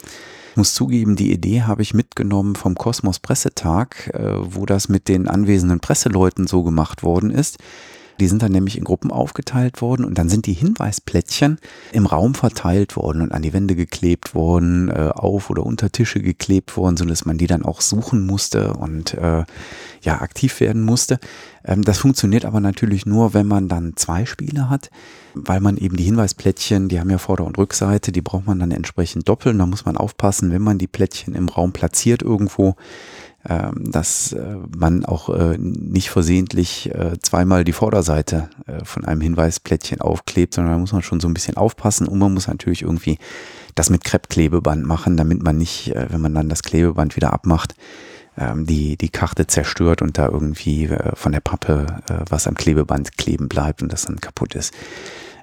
Ich 0.53 0.57
muss 0.57 0.75
zugeben, 0.75 1.17
die 1.17 1.33
Idee 1.33 1.63
habe 1.63 1.83
ich 1.83 1.93
mitgenommen 1.93 2.57
vom 2.57 2.75
Kosmos 2.75 3.19
Pressetag, 3.19 4.11
äh, 4.15 4.37
wo 4.39 4.65
das 4.65 4.89
mit 4.89 5.09
den 5.09 5.29
anwesenden 5.29 5.81
Presseleuten 5.81 6.47
so 6.47 6.63
gemacht 6.63 7.03
worden 7.03 7.31
ist 7.31 7.59
Die 8.21 8.27
sind 8.27 8.43
dann 8.43 8.53
nämlich 8.53 8.77
in 8.77 8.85
Gruppen 8.85 9.11
aufgeteilt 9.11 9.81
worden 9.81 10.05
und 10.05 10.19
dann 10.19 10.29
sind 10.29 10.47
die 10.47 10.53
Hinweisplättchen 10.53 11.59
im 11.93 12.07
Raum 12.07 12.35
verteilt 12.35 12.97
worden 12.97 13.23
und 13.23 13.33
an 13.33 13.43
die 13.43 13.53
Wände 13.53 13.77
geklebt 13.77 14.35
worden, 14.35 14.89
äh, 14.89 15.11
auf 15.15 15.51
oder 15.51 15.65
unter 15.65 15.91
Tische 15.91 16.21
geklebt 16.21 16.77
worden, 16.77 16.97
so 16.97 17.05
dass 17.05 17.25
man 17.25 17.39
die 17.39 17.47
dann 17.47 17.65
auch 17.65 17.81
suchen 17.81 18.27
musste 18.27 18.75
und 18.75 19.15
äh, 19.15 19.45
ja 20.03 20.21
aktiv 20.21 20.61
werden 20.61 20.83
musste. 20.83 21.19
Ähm, 21.65 21.83
das 21.83 21.99
funktioniert 21.99 22.45
aber 22.45 22.61
natürlich 22.61 23.07
nur, 23.07 23.35
wenn 23.35 23.47
man 23.47 23.69
dann 23.69 23.95
zwei 23.97 24.25
Spiele 24.27 24.71
hat, 24.71 24.91
weil 25.35 25.61
man 25.61 25.77
eben 25.77 25.97
die 25.97 26.05
Hinweisplättchen, 26.05 26.89
die 26.89 26.99
haben 26.99 27.11
ja 27.11 27.19
Vorder- 27.19 27.45
und 27.45 27.59
Rückseite, 27.59 28.13
die 28.13 28.23
braucht 28.23 28.47
man 28.47 28.59
dann 28.59 28.71
entsprechend 28.71 29.29
doppeln. 29.29 29.59
Da 29.59 29.67
muss 29.67 29.85
man 29.85 29.97
aufpassen, 29.97 30.51
wenn 30.51 30.63
man 30.63 30.79
die 30.79 30.87
Plättchen 30.87 31.35
im 31.35 31.49
Raum 31.49 31.73
platziert 31.73 32.23
irgendwo, 32.23 32.77
dass 33.75 34.33
äh, 34.33 34.57
man 34.77 35.07
auch 35.07 35.31
äh, 35.31 35.57
nicht 35.59 36.11
versehentlich 36.11 36.95
äh, 36.95 37.19
zweimal 37.23 37.65
die 37.65 37.73
Vorderseite 37.73 38.51
von 38.85 39.05
einem 39.07 39.23
Hinweisplättchen 39.23 40.01
aufklebt, 40.01 40.55
sondern 40.55 40.75
da 40.75 40.79
muss 40.79 40.93
man 40.93 41.03
schon 41.03 41.21
so 41.21 41.29
ein 41.29 41.35
bisschen 41.35 41.57
aufpassen 41.57 42.07
und 42.07 42.19
man 42.19 42.35
muss 42.35 42.47
natürlich 42.47 42.83
irgendwie 42.83 43.19
das 43.75 43.89
mit 43.89 44.05
Kreppklebeband 44.05 44.85
machen, 44.85 45.17
damit 45.17 45.43
man 45.43 45.57
nicht, 45.57 45.93
wenn 45.95 46.21
man 46.21 46.35
dann 46.35 46.49
das 46.49 46.63
Klebeband 46.63 47.17
wieder 47.17 47.33
abmacht, 47.33 47.75
ähm, 48.37 48.67
die, 48.67 48.97
die 48.97 49.09
Karte 49.09 49.47
zerstört 49.47 50.03
und 50.03 50.19
da 50.19 50.29
irgendwie 50.29 50.91
von 51.15 51.33
der 51.33 51.41
Pappe 51.41 51.87
was 52.29 52.47
am 52.47 52.55
Klebeband 52.55 53.17
kleben 53.17 53.49
bleibt 53.49 53.83
und 53.83 53.93
das 53.93 54.05
dann 54.05 54.21
kaputt 54.21 54.55
ist. 54.55 54.75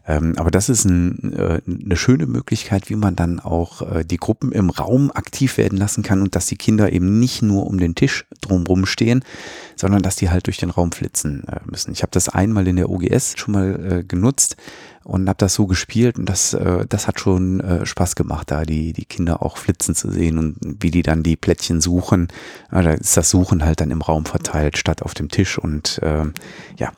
Ähm, 0.08 0.34
aber 0.38 0.52
das 0.52 0.70
ist 0.70 0.86
ein, 0.86 1.34
äh, 1.34 1.62
eine 1.68 1.96
schöne 1.96 2.28
Möglichkeit, 2.28 2.90
wie 2.90 2.96
man 2.96 3.16
dann 3.16 3.40
auch 3.40 3.82
äh, 3.82 4.06
die 4.06 4.18
Gruppen 4.18 4.52
im 4.52 4.70
Raum 4.70 5.12
aktiv 5.12 5.58
werden 5.58 5.78
lassen 5.78 6.04
kann 6.04 6.22
und 6.22 6.36
dass 6.36 6.46
die 6.46 6.58
Kinder 6.58 6.92
eben 6.92 7.20
nicht 7.20 7.42
nur 7.42 7.66
um 7.66 7.80
den 7.80 7.96
Tisch 7.96 8.26
drumherum 8.42 8.86
stehen, 8.86 9.24
sondern 9.76 10.04
dass 10.04 10.16
die 10.16 10.30
halt 10.30 10.46
durch 10.46 10.58
den 10.58 10.70
Raum 10.70 10.92
flitzen 10.92 11.48
äh, 11.48 11.60
müssen. 11.66 11.92
Ich 11.92 12.04
habe 12.04 12.12
das 12.12 12.30
einmal 12.30 12.68
in 12.68 12.76
der 12.76 12.90
OGS 12.90 13.34
schon 13.38 13.54
mal 13.54 13.92
äh, 13.92 14.04
genutzt 14.04 14.58
und 15.04 15.30
habe 15.30 15.38
das 15.38 15.54
so 15.54 15.68
gespielt 15.68 16.18
und 16.18 16.28
das, 16.28 16.54
äh, 16.54 16.86
das 16.88 17.08
hat 17.08 17.20
schon 17.20 17.60
äh, 17.60 17.86
Spaß 17.86 18.16
gemacht, 18.16 18.50
da 18.52 18.64
die, 18.64 18.92
die 18.92 19.06
Kinder 19.06 19.42
auch 19.42 19.58
flitzen 19.58 19.96
zu 19.96 20.12
sehen 20.12 20.38
und 20.38 20.58
wie 20.62 20.92
die 20.92 21.04
dann 21.04 21.24
die 21.24 21.36
Plättchen 21.36 21.80
suchen. 21.82 22.28
Ja, 22.72 22.82
da 22.82 22.92
ist 22.92 23.18
das 23.18 23.30
Suchen 23.30 23.64
halt 23.64 23.82
dann 23.82 23.92
im 23.92 24.02
Raum 24.02 24.26
verteilt 24.26 24.78
statt 24.78 25.02
auf 25.04 25.14
dem 25.14 25.30
Tisch 25.30 25.58
und 25.58 26.00
äh, 26.02 26.26
ja, 26.78 26.92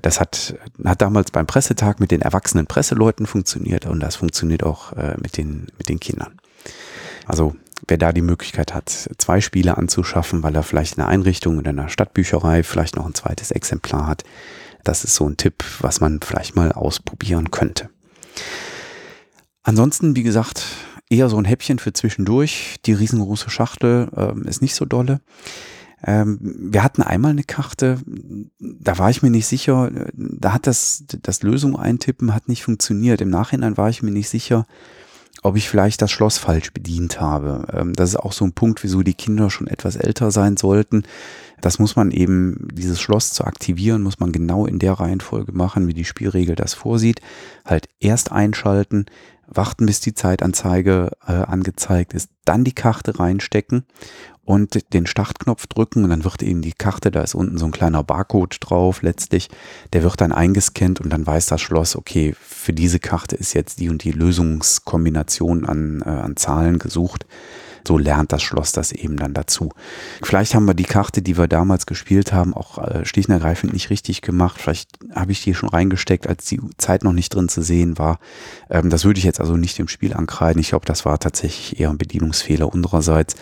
das 0.00 0.20
hat, 0.20 0.54
hat 0.84 1.00
damals 1.00 1.30
beim 1.30 1.46
Pressetag 1.46 2.00
mit 2.00 2.10
den 2.10 2.22
erwachsenen 2.22 2.66
Presseleuten 2.66 3.26
funktioniert 3.26 3.86
und 3.86 4.00
das 4.00 4.16
funktioniert 4.16 4.62
auch 4.62 4.92
äh, 4.92 5.16
mit, 5.20 5.36
den, 5.36 5.68
mit 5.78 5.88
den 5.88 6.00
Kindern. 6.00 6.38
Also 7.26 7.54
wer 7.88 7.98
da 7.98 8.12
die 8.12 8.22
Möglichkeit 8.22 8.74
hat, 8.74 8.90
zwei 9.18 9.40
Spiele 9.40 9.78
anzuschaffen, 9.78 10.42
weil 10.42 10.54
er 10.54 10.62
vielleicht 10.62 10.98
eine 10.98 11.08
Einrichtung 11.08 11.58
in 11.58 11.66
einer 11.66 11.88
Stadtbücherei 11.88 12.62
vielleicht 12.62 12.96
noch 12.96 13.06
ein 13.06 13.14
zweites 13.14 13.50
Exemplar 13.50 14.06
hat, 14.06 14.24
das 14.84 15.04
ist 15.04 15.14
so 15.14 15.28
ein 15.28 15.36
Tipp, 15.36 15.64
was 15.80 16.00
man 16.00 16.20
vielleicht 16.20 16.56
mal 16.56 16.72
ausprobieren 16.72 17.50
könnte. 17.50 17.90
Ansonsten, 19.62 20.16
wie 20.16 20.22
gesagt, 20.22 20.64
eher 21.10 21.28
so 21.28 21.36
ein 21.36 21.44
Häppchen 21.44 21.78
für 21.78 21.92
zwischendurch. 21.92 22.76
Die 22.86 22.92
riesengroße 22.92 23.50
Schachtel 23.50 24.08
äh, 24.16 24.48
ist 24.48 24.62
nicht 24.62 24.74
so 24.74 24.84
dolle. 24.84 25.20
Ähm, 26.06 26.38
wir 26.40 26.82
hatten 26.82 27.02
einmal 27.02 27.32
eine 27.32 27.44
Karte, 27.44 27.98
da 28.58 28.98
war 28.98 29.10
ich 29.10 29.22
mir 29.22 29.30
nicht 29.30 29.46
sicher, 29.46 29.90
da 30.14 30.52
hat 30.54 30.66
das, 30.66 31.04
das 31.22 31.42
Lösung 31.42 31.78
eintippen 31.78 32.34
hat 32.34 32.48
nicht 32.48 32.64
funktioniert. 32.64 33.20
Im 33.20 33.30
Nachhinein 33.30 33.76
war 33.76 33.90
ich 33.90 34.02
mir 34.02 34.10
nicht 34.10 34.28
sicher, 34.28 34.66
ob 35.42 35.56
ich 35.56 35.68
vielleicht 35.68 36.02
das 36.02 36.10
Schloss 36.10 36.38
falsch 36.38 36.72
bedient 36.72 37.20
habe. 37.20 37.66
Ähm, 37.72 37.92
das 37.94 38.10
ist 38.10 38.16
auch 38.16 38.32
so 38.32 38.44
ein 38.44 38.52
Punkt, 38.52 38.82
wieso 38.82 39.02
die 39.02 39.14
Kinder 39.14 39.50
schon 39.50 39.66
etwas 39.66 39.96
älter 39.96 40.30
sein 40.30 40.56
sollten. 40.56 41.04
Das 41.60 41.78
muss 41.78 41.96
man 41.96 42.10
eben, 42.10 42.68
dieses 42.72 43.00
Schloss 43.00 43.32
zu 43.32 43.44
aktivieren, 43.44 44.02
muss 44.02 44.20
man 44.20 44.32
genau 44.32 44.66
in 44.66 44.78
der 44.78 44.94
Reihenfolge 44.94 45.52
machen, 45.52 45.86
wie 45.86 45.94
die 45.94 46.04
Spielregel 46.04 46.56
das 46.56 46.74
vorsieht. 46.74 47.20
Halt 47.64 47.88
erst 48.00 48.32
einschalten, 48.32 49.06
warten, 49.50 49.86
bis 49.86 50.00
die 50.00 50.14
Zeitanzeige 50.14 51.10
äh, 51.26 51.32
angezeigt 51.32 52.14
ist, 52.14 52.30
dann 52.44 52.64
die 52.64 52.74
Karte 52.74 53.18
reinstecken 53.18 53.84
und 54.44 54.92
den 54.92 55.06
Startknopf 55.06 55.66
drücken 55.66 56.04
und 56.04 56.10
dann 56.10 56.24
wird 56.24 56.42
eben 56.42 56.62
die 56.62 56.72
Karte, 56.72 57.10
da 57.10 57.22
ist 57.22 57.34
unten 57.34 57.58
so 57.58 57.66
ein 57.66 57.70
kleiner 57.70 58.02
Barcode 58.02 58.56
drauf 58.60 59.02
letztlich, 59.02 59.48
der 59.92 60.02
wird 60.02 60.20
dann 60.20 60.32
eingescannt 60.32 61.00
und 61.00 61.10
dann 61.10 61.26
weiß 61.26 61.46
das 61.46 61.60
Schloss, 61.60 61.94
okay, 61.94 62.34
für 62.40 62.72
diese 62.72 62.98
Karte 62.98 63.36
ist 63.36 63.54
jetzt 63.54 63.80
die 63.80 63.88
und 63.88 64.02
die 64.02 64.12
Lösungskombination 64.12 65.64
an, 65.64 66.02
äh, 66.04 66.08
an 66.08 66.36
Zahlen 66.36 66.78
gesucht 66.78 67.26
so 67.86 67.98
lernt 67.98 68.32
das 68.32 68.42
Schloss 68.42 68.72
das 68.72 68.92
eben 68.92 69.16
dann 69.16 69.34
dazu. 69.34 69.70
Vielleicht 70.22 70.54
haben 70.54 70.66
wir 70.66 70.74
die 70.74 70.84
Karte, 70.84 71.22
die 71.22 71.36
wir 71.36 71.48
damals 71.48 71.86
gespielt 71.86 72.32
haben, 72.32 72.54
auch 72.54 72.78
äh, 72.78 73.04
schlicht 73.04 73.28
nicht 73.28 73.90
richtig 73.90 74.22
gemacht. 74.22 74.60
Vielleicht 74.60 74.90
habe 75.14 75.32
ich 75.32 75.42
die 75.42 75.54
schon 75.54 75.68
reingesteckt, 75.68 76.26
als 76.26 76.46
die 76.46 76.60
Zeit 76.78 77.04
noch 77.04 77.12
nicht 77.12 77.34
drin 77.34 77.48
zu 77.48 77.62
sehen 77.62 77.98
war. 77.98 78.18
Ähm, 78.68 78.90
das 78.90 79.04
würde 79.04 79.18
ich 79.18 79.24
jetzt 79.24 79.40
also 79.40 79.56
nicht 79.56 79.78
im 79.78 79.88
Spiel 79.88 80.14
ankreiden. 80.14 80.60
Ich 80.60 80.70
glaube, 80.70 80.86
das 80.86 81.04
war 81.04 81.18
tatsächlich 81.18 81.80
eher 81.80 81.90
ein 81.90 81.98
Bedienungsfehler 81.98 82.72
unsererseits, 82.72 83.36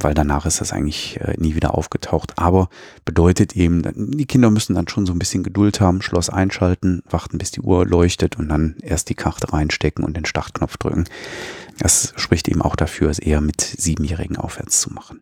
weil 0.00 0.14
danach 0.14 0.46
ist 0.46 0.60
das 0.60 0.72
eigentlich 0.72 1.20
äh, 1.20 1.34
nie 1.38 1.54
wieder 1.54 1.74
aufgetaucht. 1.74 2.38
Aber 2.38 2.68
bedeutet 3.04 3.56
eben, 3.56 3.82
die 3.94 4.26
Kinder 4.26 4.50
müssen 4.50 4.74
dann 4.74 4.88
schon 4.88 5.06
so 5.06 5.12
ein 5.12 5.18
bisschen 5.18 5.42
Geduld 5.42 5.80
haben, 5.80 6.02
Schloss 6.02 6.30
einschalten, 6.30 7.02
warten, 7.08 7.38
bis 7.38 7.50
die 7.50 7.60
Uhr 7.60 7.86
leuchtet 7.86 8.36
und 8.38 8.48
dann 8.48 8.76
erst 8.82 9.08
die 9.08 9.14
Karte 9.14 9.52
reinstecken 9.52 10.04
und 10.04 10.16
den 10.16 10.24
Startknopf 10.24 10.76
drücken. 10.76 11.04
Das 11.78 12.12
spricht 12.16 12.48
eben 12.48 12.62
auch 12.62 12.76
dafür, 12.76 13.10
es 13.10 13.18
eher 13.18 13.40
mit 13.40 13.60
Siebenjährigen 13.60 14.36
aufwärts 14.36 14.80
zu 14.80 14.92
machen. 14.92 15.20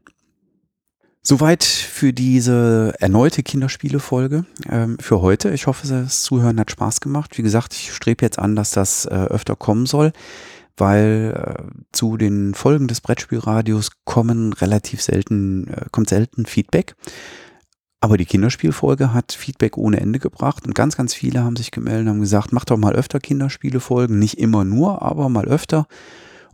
Soweit 1.25 1.63
für 1.63 2.13
diese 2.13 2.95
erneute 2.99 3.45
Kinderspielefolge 3.45 4.45
ähm, 4.69 4.99
für 4.99 5.21
heute. 5.21 5.51
Ich 5.51 5.69
hoffe, 5.69 5.87
das 5.87 6.23
Zuhören 6.23 6.59
hat 6.59 6.73
Spaß 6.73 7.01
gemacht. 7.01 7.39
Wie 7.39 7.43
gesagt, 7.43 7.75
ich 7.75 7.93
strebe 7.93 8.25
jetzt 8.25 8.41
an, 8.41 8.57
dass 8.57 8.73
das 8.73 9.07
äh, 9.07 9.11
öfter 9.11 9.55
kommen 9.55 9.87
soll, 9.87 10.13
weil 10.77 11.33
äh, 11.37 11.63
zu 11.93 12.17
den 12.17 12.55
Folgen 12.55 12.89
des 12.89 13.01
Brettspielradios 13.01 13.91
kommen 14.05 14.53
relativ 14.53 15.01
selten, 15.01 15.69
äh, 15.69 15.85
kommt 15.93 16.09
selten 16.09 16.45
Feedback. 16.45 16.97
Aber 18.01 18.17
die 18.17 18.27
Kinderspielfolge 18.27 19.15
hat 19.15 19.31
Feedback 19.31 19.77
ohne 19.79 20.01
Ende 20.01 20.19
gebracht 20.19 20.67
und 20.67 20.75
ganz, 20.75 20.97
ganz 20.97 21.15
viele 21.15 21.45
haben 21.45 21.55
sich 21.55 21.71
gemeldet 21.71 22.07
und 22.07 22.15
haben 22.15 22.21
gesagt, 22.21 22.53
mach 22.53 22.65
doch 22.65 22.77
mal 22.77 22.97
öfter 22.97 23.21
Kinderspielefolgen, 23.21 24.19
nicht 24.19 24.39
immer 24.39 24.65
nur, 24.65 25.03
aber 25.03 25.29
mal 25.29 25.45
öfter. 25.45 25.87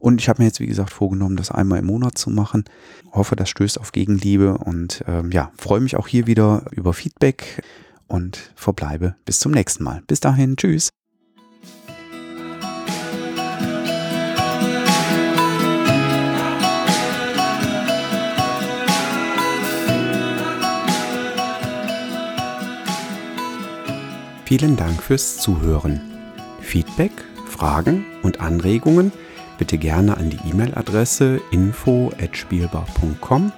Und 0.00 0.20
ich 0.20 0.28
habe 0.28 0.40
mir 0.40 0.46
jetzt, 0.46 0.60
wie 0.60 0.66
gesagt, 0.66 0.90
vorgenommen, 0.90 1.36
das 1.36 1.50
einmal 1.50 1.80
im 1.80 1.86
Monat 1.86 2.16
zu 2.16 2.30
machen. 2.30 2.64
Hoffe, 3.12 3.36
das 3.36 3.48
stößt 3.50 3.80
auf 3.80 3.92
Gegenliebe 3.92 4.58
und 4.58 5.02
ähm, 5.06 5.30
ja, 5.32 5.50
freue 5.56 5.80
mich 5.80 5.96
auch 5.96 6.06
hier 6.06 6.26
wieder 6.26 6.64
über 6.70 6.92
Feedback 6.92 7.62
und 8.06 8.52
verbleibe 8.54 9.16
bis 9.24 9.40
zum 9.40 9.52
nächsten 9.52 9.82
Mal. 9.84 10.02
Bis 10.06 10.20
dahin, 10.20 10.56
tschüss. 10.56 10.90
Vielen 24.44 24.76
Dank 24.76 25.02
fürs 25.02 25.36
Zuhören. 25.36 26.00
Feedback, 26.62 27.12
Fragen 27.48 28.06
und 28.22 28.40
Anregungen– 28.40 29.12
bitte 29.58 29.76
gerne 29.76 30.16
an 30.16 30.30
die 30.30 30.38
E-Mail-Adresse 30.48 31.42
info@spielbar.com 31.50 33.52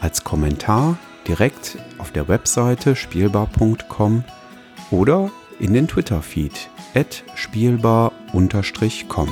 als 0.00 0.22
Kommentar 0.22 0.96
direkt 1.26 1.78
auf 1.98 2.12
der 2.12 2.28
Webseite 2.28 2.94
spielbar.com 2.94 4.22
oder 4.90 5.30
in 5.58 5.72
den 5.72 5.88
Twitter-Feed 5.88 6.68
spielbar-com. 7.34 9.28